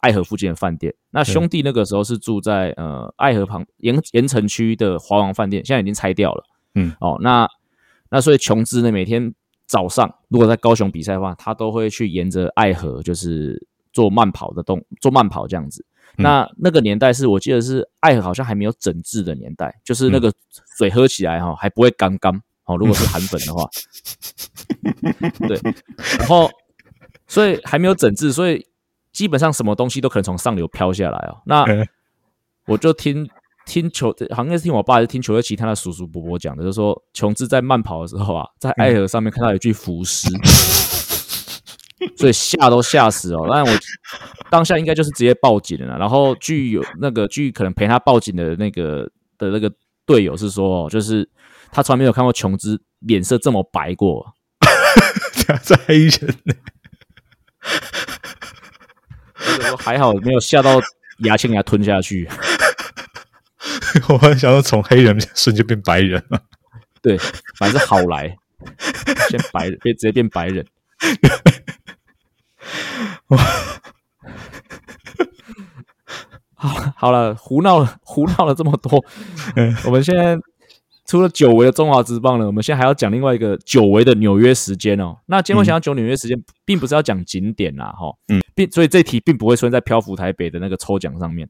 [0.00, 0.94] 爱河附近的饭店。
[1.10, 6.44] 那兄弟那个时候是住在呃爱河旁盐盐城区的华王饭店，现在已经拆掉了。
[6.74, 7.48] 嗯，哦，那
[8.10, 9.34] 那所以琼兹呢，每天
[9.66, 15.84] 早上如果在高雄比赛的话，他都会去沿着爱河，就是做慢跑的动，做慢跑这样子。
[16.18, 20.32] 那那个年代是我记得是爱河好像还没有整治的年代，就是那个
[20.78, 22.76] 水喝起来哈、还不会干干哦。
[22.76, 23.68] 如果是韩粉的话，
[25.48, 25.60] 对，
[26.18, 26.50] 然后
[27.26, 28.66] 所以还没有整治，所以
[29.12, 31.40] 基本上什么东西都可能从上流飘下来哦。
[31.46, 31.86] 那嗯
[32.66, 33.28] 我就听
[33.64, 40.28] 听球，好像是听我爸还是听球队其他的叔叔伯伯讲的，就是说琼志在慢跑的时候啊，在爱河上面看到一具浮尸，
[42.16, 43.46] 所以吓都吓死哦。
[43.48, 43.70] 那我
[44.50, 45.96] 当下应该就是直接报警了啦。
[45.96, 49.08] 然后据有那个据可能陪他报警的那个
[49.38, 49.72] 的那个
[50.04, 51.28] 队友是说，哦，就是
[51.76, 54.32] 他从来没有看过琼兹脸色这么白过。
[55.62, 56.54] 这黑人呢？
[59.78, 60.80] 还好没有吓到
[61.18, 62.26] 牙签给他吞下去。
[64.08, 66.40] 我还想要从黑人瞬间变白人了。
[67.02, 67.18] 对，
[67.58, 68.34] 反正好来，
[69.28, 70.66] 先白人变 直接变白人。
[76.54, 79.04] 好好了，胡闹了，胡闹了这么多，
[79.84, 80.38] 我们现在
[81.06, 85.16] 除了久违的中华之棒呢，我们现在还要讲另外一个久违的纽约时间哦。
[85.26, 91.48] 那今天我想要讲纽约时间，并不是要讲景点啦，哈，嗯，并所以这题并不会出现在漂浮台北的那个抽奖上面。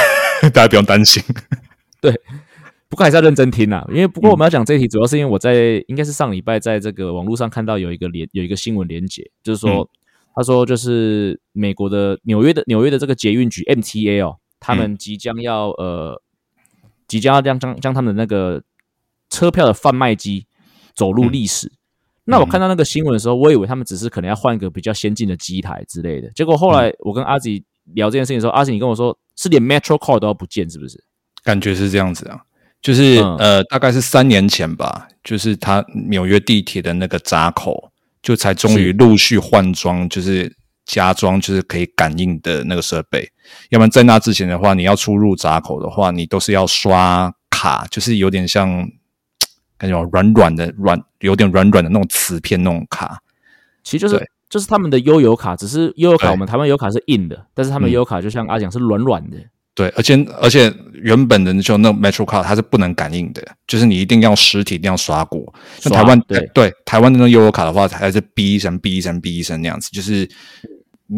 [0.52, 1.22] 大家不用担心。
[2.00, 2.12] 对
[2.88, 9.88] 不过还是要认真听啦，因为不过我们要讲这一题，主要是因为我在应该是上礼拜在这个网络上看到有一个连有一个新闻连结，就是说、
[10.34, 16.22] 他说就是美国的纽约的纽约的这个捷运局 MTA 哦，他们即将要、呃
[17.08, 18.62] 即将要将将将他们的那个
[19.30, 20.46] 车票的贩卖机
[20.94, 21.70] 走入历史。
[22.24, 27.64] 那我看到那个新闻的时候，我以为他们只是可能要换一个比较先进的机台之类的，结果后来我跟阿吉
[27.94, 31.02] 聊这件事情的时候，阿吉你跟我说是连 Metro Card 都要不见，是不是？
[31.42, 32.40] 感觉是这样子啊，
[32.82, 40.54] 就是、嗯呃，大概是三年前吧，就是他纽约地铁的那个闸口，就才终于是陆续换装，就是
[40.84, 43.26] 加装，就是可以感应的那个设备。
[43.70, 48.86] 要不然在那之前的话，你要出入闸口的话，你都是要刷卡，就是有点像
[49.78, 53.22] 感觉软软的软，有点软软的那种磁片那种卡。
[53.84, 59.38] 其实就是就是他们的悠游卡，只是悠游卡我们台湾悠游卡是硬的，但是他们嗯悠游卡就像阿讲是软软的。
[59.74, 65.54] 对，而且而且原本的就那种 Metro Card 它是不能感应的，就是你一定要实体一定要刷过。
[65.78, 70.28] 像台湾对对台湾的那种悠游卡的话，还是哔一声哔一声哔一声那样子，就是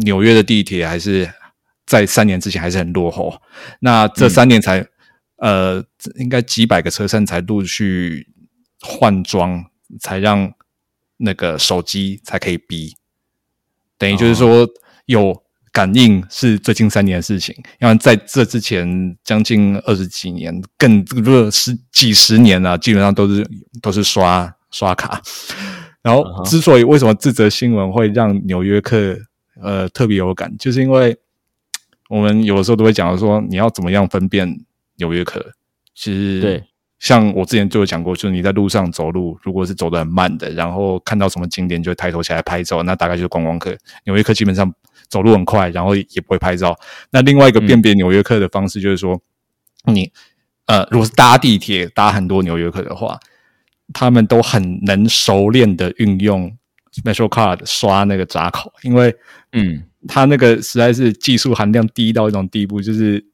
[0.05, 1.27] 纽约的地铁还是
[1.87, 3.33] 在三年之前还是很落后。
[3.79, 4.85] 那这三年才、
[5.37, 5.83] 呃，
[6.19, 8.27] 应该几百个车站才陆续
[8.81, 9.65] 换装，
[9.99, 10.53] 才让
[11.17, 12.95] 那个手机才可以逼。
[13.97, 14.67] 等于就是说
[15.05, 23.47] 有感应是最近三年的事情，因为在这之前将近二十几年，更热十几十年了，基本上都是
[23.81, 25.21] 都是刷刷卡。
[26.01, 29.15] 然后，之所以为什么这则新闻会让纽约客
[29.61, 31.15] 呃特别有感，就是因为
[32.09, 34.65] 我们有的时候都会讲说，你要怎么样分辨
[34.95, 35.53] 纽约客？
[35.93, 36.63] 其实对。
[37.01, 43.75] 像我之前就有讲过，就是你在路上走路，如果是走得很慢的，然后看到什么景点就抬头起来拍照，那大概就是观光客。
[44.05, 44.71] 纽约客基本上
[45.09, 46.77] 走路很快，然后也不会拍照。
[47.09, 49.19] 那另外一个辨别纽约客的方式就是说，
[49.85, 50.11] 你
[50.67, 53.19] 呃，如果是搭地铁搭很多纽约客的话，
[53.91, 56.55] 他们都很能熟练的运用
[57.03, 59.11] Metro Card 刷那个闸口，因为
[59.53, 63.25] 嗯，他那个实在是技术含量低到一种地步，就是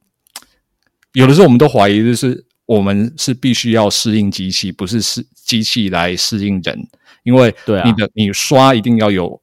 [1.12, 2.47] 有的时候我们都怀疑就是。
[2.68, 6.78] 我们是必须要适应机器，不是适机器来适应人，
[7.24, 7.56] 因为
[7.86, 9.42] 你的你刷一定要有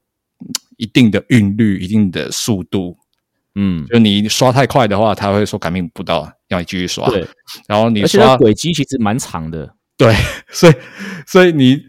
[0.77, 2.99] 一定的韵律、一定的速度，
[3.55, 7.09] 嗯，就你刷太快的话，他会说感应不到，要你继续刷。
[7.09, 7.27] 对，
[7.67, 10.15] 然后你刷轨迹其实蛮长的，对，
[10.53, 10.75] 所以
[11.27, 11.83] 所以你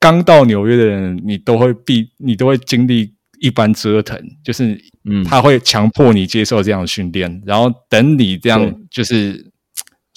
[0.00, 9.52] 刚到纽约的人，你都会必你都会经历一番折腾，就是嗯，他会强迫你接受这样的训练，然后等你这样就是。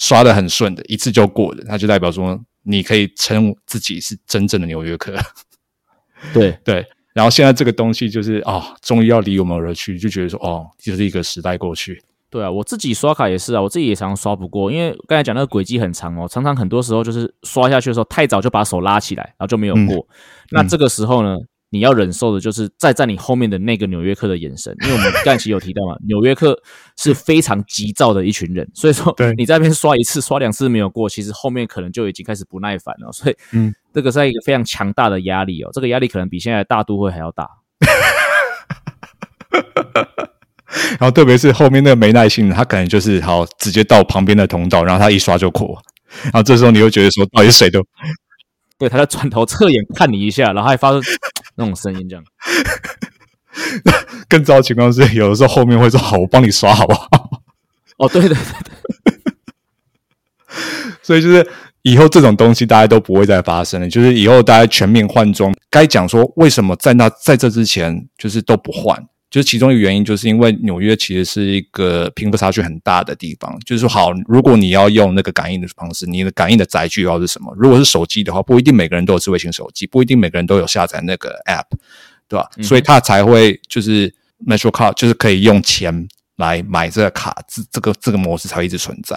[0.02, 5.14] 刷的很顺的，一次就过的，那就代表说你可以称自己是真正的纽约客。
[6.34, 6.84] 对 对，
[7.14, 12.02] 然后现在这个东西就是啊，终于要离我们而去，就觉得说哦，就是一个时代过去。
[12.28, 20.04] 对啊，我自己刷卡也是啊，我自己也常常刷不过，因为刚才讲那个轨迹很长哦，常常很多时候就是刷下去的时候太早就把手拉起来，然后就没有过。
[20.50, 21.36] 那这个时候呢？
[21.72, 26.60] 你要忍受的就是站在你后面的那个纽约客的眼神，因为我们 刚才有提到嘛，纽约客
[26.98, 33.10] 是非常急躁的一群人，所以说你在那边刷一次、刷两次没有过，其实后面可能就已经开始不耐烦了。
[33.10, 37.48] 所以，嗯，这个是一个非常强大的压力哦，这个压力可能比现在大都会还要大。
[41.00, 45.82] 然后，特别是后面那个没耐心的，他可能就是好直接到旁边的通道，然后他一刷就过，
[46.24, 47.82] 然后这时候你又觉得说，到底谁都。
[48.78, 51.00] 对，他在转头侧眼看你一下，然后还发出
[51.56, 52.24] 那种声音，这样。
[54.28, 57.06] 更糟的情况是，有的时候后面会说：“好，我帮你刷，好不好？”
[57.98, 59.14] 哦，对对对对。
[61.02, 61.46] 所以就是
[61.82, 63.88] 以后这种东西大家都不会再发生了。
[63.88, 69.06] 就是以后大家全面换装，该讲说为什么在那在这之前就是都不换。
[69.32, 73.58] 就是其中一个原因，就是因为纽约其实是一个贫富差距很大的地方。
[73.64, 77.50] 就是说，好，如果你要用那个感应的方式，你的感应的载具要是什么？
[77.56, 81.64] 如果是手机的话，不一定每个人都有智慧型手机，不一定每个人都有下载那个 App，
[82.28, 82.46] 对吧？
[82.60, 84.14] 所以他才会就是
[84.46, 86.06] Metro Card，就是可以用钱
[86.36, 89.16] 来买这个卡，这这个这个模式才会一直存在，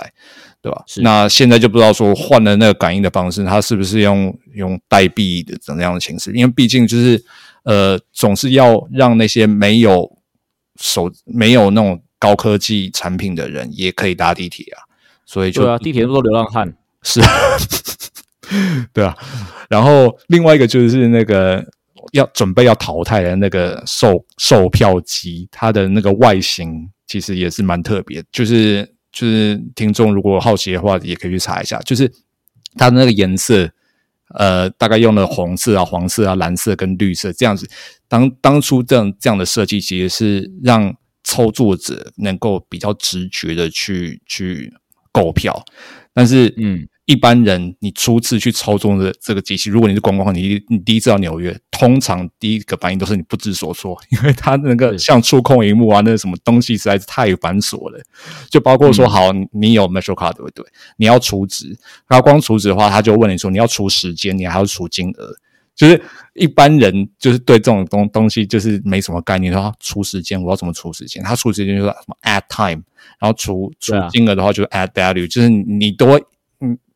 [0.62, 0.82] 对吧？
[1.02, 6.32] 那现在就不知道说换了那个感应的方式，它是不是用用代币的怎样的形式？
[6.32, 7.22] 因为毕竟就是。
[7.66, 10.18] 呃，总是要让那些没有
[10.80, 14.86] 手、没有那种高科技产品的人也可以搭地铁啊，
[15.26, 17.20] 所以就啊，地铁都流浪汉是，
[18.94, 19.18] 对啊。
[19.68, 21.66] 然后另外一个就是那个
[22.14, 32.12] 要准备要淘汰的那个售售票机，它的那个外形其实也是蛮特别，就是就是听众如果好奇的话，也可以去查一下，就是
[32.76, 33.68] 它的那个颜色。
[34.34, 37.70] 呃，大概用了红色啊、黄色啊、蓝色跟绿色这样子。
[38.08, 44.74] 当当初这样这样的设计，其实是让操作者能够比较直觉的去去
[45.12, 45.64] 购票。
[46.14, 46.88] 但是，嗯。
[47.06, 58.04] 一般人，你初次去操纵的这个机器，如果你是观光你你第一次到纽约，通常第一个反应都是你不知所措，因为它那个像触控荧幕啊，那什么东西实在是太繁琐了。
[58.50, 60.66] 就包括说，好，你有 Metro Card 对不对？
[60.98, 61.78] 你要储值，
[62.08, 65.32] 然后光储值的话，他就问你说，你要储时间，你还要储金额。
[65.76, 66.02] 就是
[66.34, 71.22] 一般人就是对这种东东西就是没什么概念，说出时间，我要怎么出时间？
[71.22, 72.82] 他出时间就是什么 add time，
[73.20, 76.24] 然后除除金额的话就是 add value，就是你都会。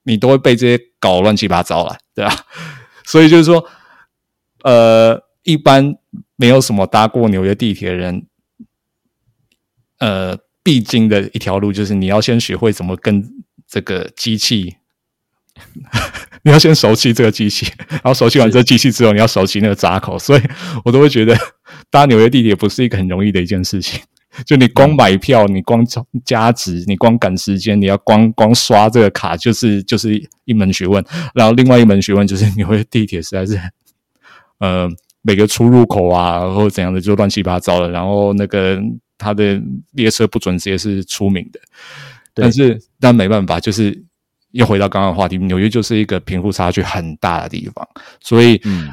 [0.03, 2.33] 你都会被这些搞乱七八糟了，对吧？
[3.05, 3.65] 所以就是说，
[4.63, 5.95] 呃，一般
[6.35, 8.27] 没有什么搭过纽约地铁的人，
[9.99, 13.23] 呃，必经的一条路就是你要先学会怎么跟
[13.67, 14.75] 这个机器，
[16.43, 20.17] 你要先熟悉这个机器，然后熟悉完这个机器之后，你要熟悉那个闸口。
[20.17, 20.41] 所以
[20.85, 21.35] 我都会觉得
[21.89, 23.99] 搭纽约地铁不是一个很容易的一件事情。
[24.45, 25.85] 就你光买票，你光
[26.23, 31.03] 加值，你光赶时间，你要光光刷这个卡，就是就是一门学问。
[31.33, 33.59] 然后另外一门学问就是，你会地铁实在是，
[34.59, 34.87] 呃，
[35.21, 37.89] 每个出入口啊，或怎样的就乱七八糟的。
[37.89, 38.79] 然后那个
[39.17, 39.59] 它的
[39.93, 41.59] 列车不准时也是出名的。
[42.33, 44.05] 但是但没办法，就是
[44.51, 47.85] 又回到刚刚的话题，纽约就是一个贫富差距很大的地方。
[48.21, 48.89] 所以，嗯，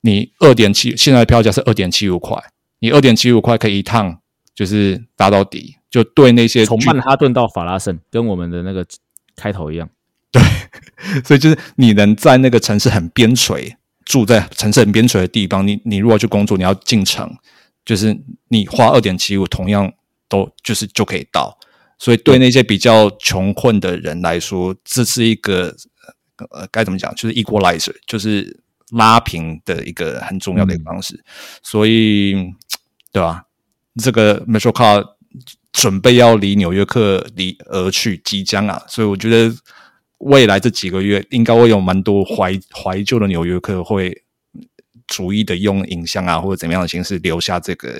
[0.00, 2.36] 你二点七现在的票价是二点七五块，
[2.80, 4.19] 你二点七五块可以一趟。
[4.60, 8.86] 就是打到底，就对那些从曼哈顿到法拉盛，跟我们的那个
[9.34, 9.88] 开头一样。
[10.30, 10.42] 对
[11.24, 17.34] 所以就是你能在那个城市很边陲，住在城市很边陲的地方，你你如果去工作，你要进城，
[17.86, 18.14] 就是
[18.48, 19.90] 你花二点七五，同样
[20.28, 21.58] 都就是就可以到。
[21.98, 25.74] 所以对那些比较穷困的人来说，这是一个
[26.50, 31.18] 呃该怎么讲，就是 equalizer，就是拉平的一个很重要的一个方式。
[31.62, 32.34] 所以
[33.10, 33.44] 对吧？
[34.02, 35.04] 这个 Metro Car
[35.72, 39.56] 准备要离纽约客离而去，即将啊，所以我觉得。
[40.20, 44.14] 未来这几个月，应该会有蛮多怀怀旧的纽约客会
[45.06, 47.98] 逐一的用影像啊，或者怎么样的形式留下这个，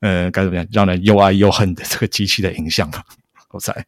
[0.00, 3.04] 呃，该怎么样，让人又爱又恨的这个机器的影像吧。
[3.50, 3.86] 我猜，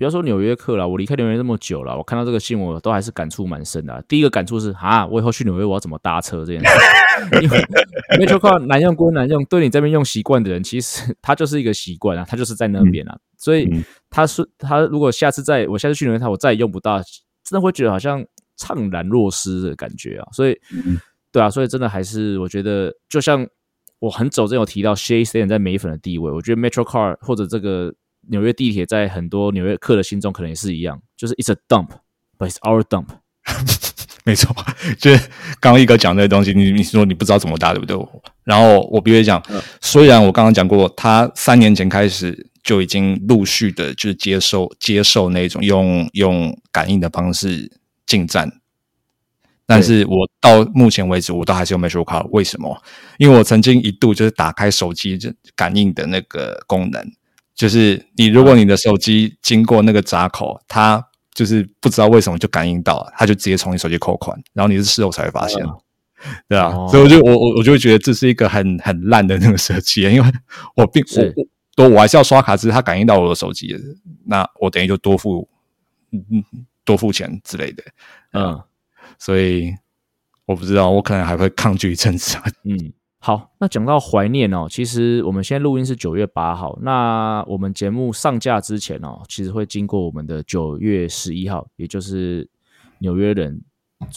[0.00, 4.02] 不要说纽约客了，我离开纽约那么久了，我看到这个新闻，都还是感触蛮深的。
[4.08, 6.70] 第一个感触是，啊，我以后去纽约我要怎么搭车这件事？
[7.42, 7.58] 因为
[8.18, 13.18] Metro Car 难用归难用，对你这边用习惯的人，其实他就是一个习惯啊，他就是在那边啊。
[13.36, 13.70] 所以
[14.08, 16.96] 他是他，如果下次再我下次去纽约，他我再也用不到，
[17.44, 18.24] 真的会觉得好像
[18.58, 20.26] 怅然若失的感觉啊。
[20.32, 20.58] 所以，
[21.30, 23.46] 对啊，所以真的还是我觉得，就像
[23.98, 27.92] 我很早之前有提到 Shea Stadium 在美粉的地位，我觉得 Metro Car 或者这个
[28.28, 33.06] 纽约地铁在很多纽约客的心中可能也是一样，就是 It's a dump，but it's our dump。
[34.24, 34.54] 没错，
[34.98, 35.28] 就是
[35.60, 37.96] 刚刚一哥讲这些东西，你你说你不知道怎么搭，对不对？
[38.44, 39.42] 然后我比如讲，
[39.80, 42.46] 虽然我刚刚讲过，他三年前开始。
[42.62, 47.72] 就已经陆续的，就是接受接受那种用用感应的方式
[48.04, 48.52] 进站，
[49.64, 52.28] 但是我到目前为止，我都还是用 Metro Card。
[52.32, 52.82] 为什么？
[53.16, 57.02] 因为我曾经一度就是打开手机就感应的那个功能，
[57.54, 65.64] 就是你如果你的手机经过那个闸口，它就是不知道为什么就感应到了，它就直接从你手机扣款，然后你是事后才会发现，
[66.48, 70.32] 对啊，所以我就我我我就会觉得这是一个很很烂的那个设计，因为
[70.76, 71.46] 我并我。
[71.76, 73.74] 多我还是要刷卡，只是它感应到我的手机，
[74.26, 75.48] 那我等于就多付，
[76.10, 76.44] 嗯嗯，
[76.84, 77.84] 多付钱之类的，
[78.32, 78.60] 嗯，
[79.18, 79.72] 所以
[80.46, 82.36] 我不知道，我可能还会抗拒一阵子。
[82.64, 92.48] 嗯，好，那讲到怀念哦，其实我们现在录音是九月八号，那我们节目上架之前哦，其实会经过我们的九月十一号，也就是
[93.00, 93.62] 纽约人，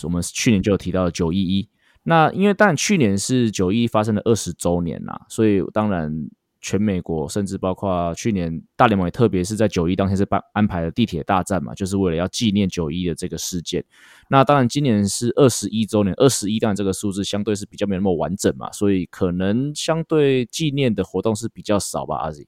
[0.03, 1.69] 我们去年就有提到九一一，
[2.03, 6.29] 那因为但去年是九一发生的二十周年啦，所以当然。
[6.63, 13.83] 全美国，甚至包括去年大联盟，也特别是在九一当天是办安排了地铁大战嘛，就是为了要纪念九一的这个事件。
[14.29, 22.15] 那当然，今年是二十一周年，二十一当然这个数字相对是比较没那么完整嘛，所以可能相对纪念的活动是比较少吧。
[22.15, 22.47] 阿 Z，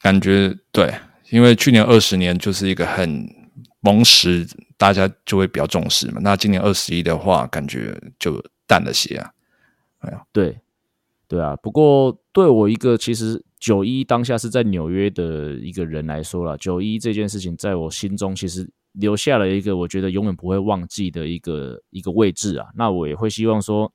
[0.00, 0.90] 感觉对，
[1.28, 3.28] 因为去年二十年就是一个很
[3.80, 4.46] 萌时，
[4.78, 6.22] 大家就会比较重视嘛。
[6.22, 9.30] 那今年二十一的话，感觉就淡了些啊。
[9.98, 10.58] 哎呀，对。
[11.32, 22.66] 对啊，不过对我一个其实九一当下是在纽约的一个人来说了，九一这件事情在我心中其实留下了一个我觉得永远不会忘记的一个一个位置啊。
[22.76, 23.90] 那我也会希望说，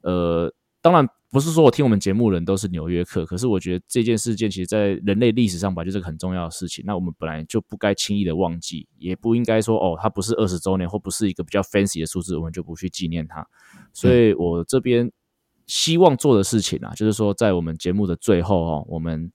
[0.00, 0.52] 呃，
[0.82, 6.82] 当然不是说我听我们节目人都是纽约客，可是我觉得这件事件其实在人类历史上吧，就是个很重要的事情。
[6.84, 13.46] 那我们本来就不该轻易的忘记，也不应该说哦，它不是二十周年或不是一个比较 fancy 的数字，我们就不去纪念它。
[13.92, 15.08] 所以我这边。
[15.66, 19.30] 希望做的事情啊，就是说，在我们节目的最后哦，我们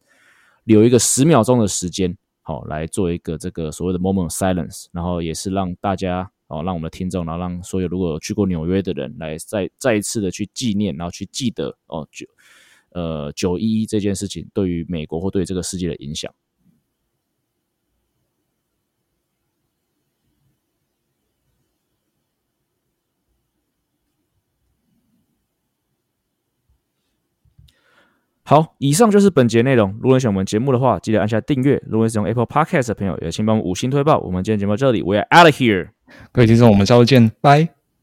[0.64, 12.26] 留一个十秒钟的时间，好来做一个这个所谓的 moment silence，然后也是让大家哦，让我们的听众，然后让所有如果去过纽约的人来再再一次的去纪念，然后去记得哦九
[12.92, 16.34] 呃九一一这件事情对于美国或对这个世界的影响。
[28.44, 29.96] 好，以上就是本节内容。
[30.02, 31.82] 如果你喜欢我们节目的话，记得按下订阅。
[31.88, 34.20] 如果你是用 Apple Podcast 的朋友，也请帮我们五星推报。
[34.20, 35.90] 我们今天节目到这里，We are out of here。
[36.32, 37.81] 各位听众，我们下周见，拜。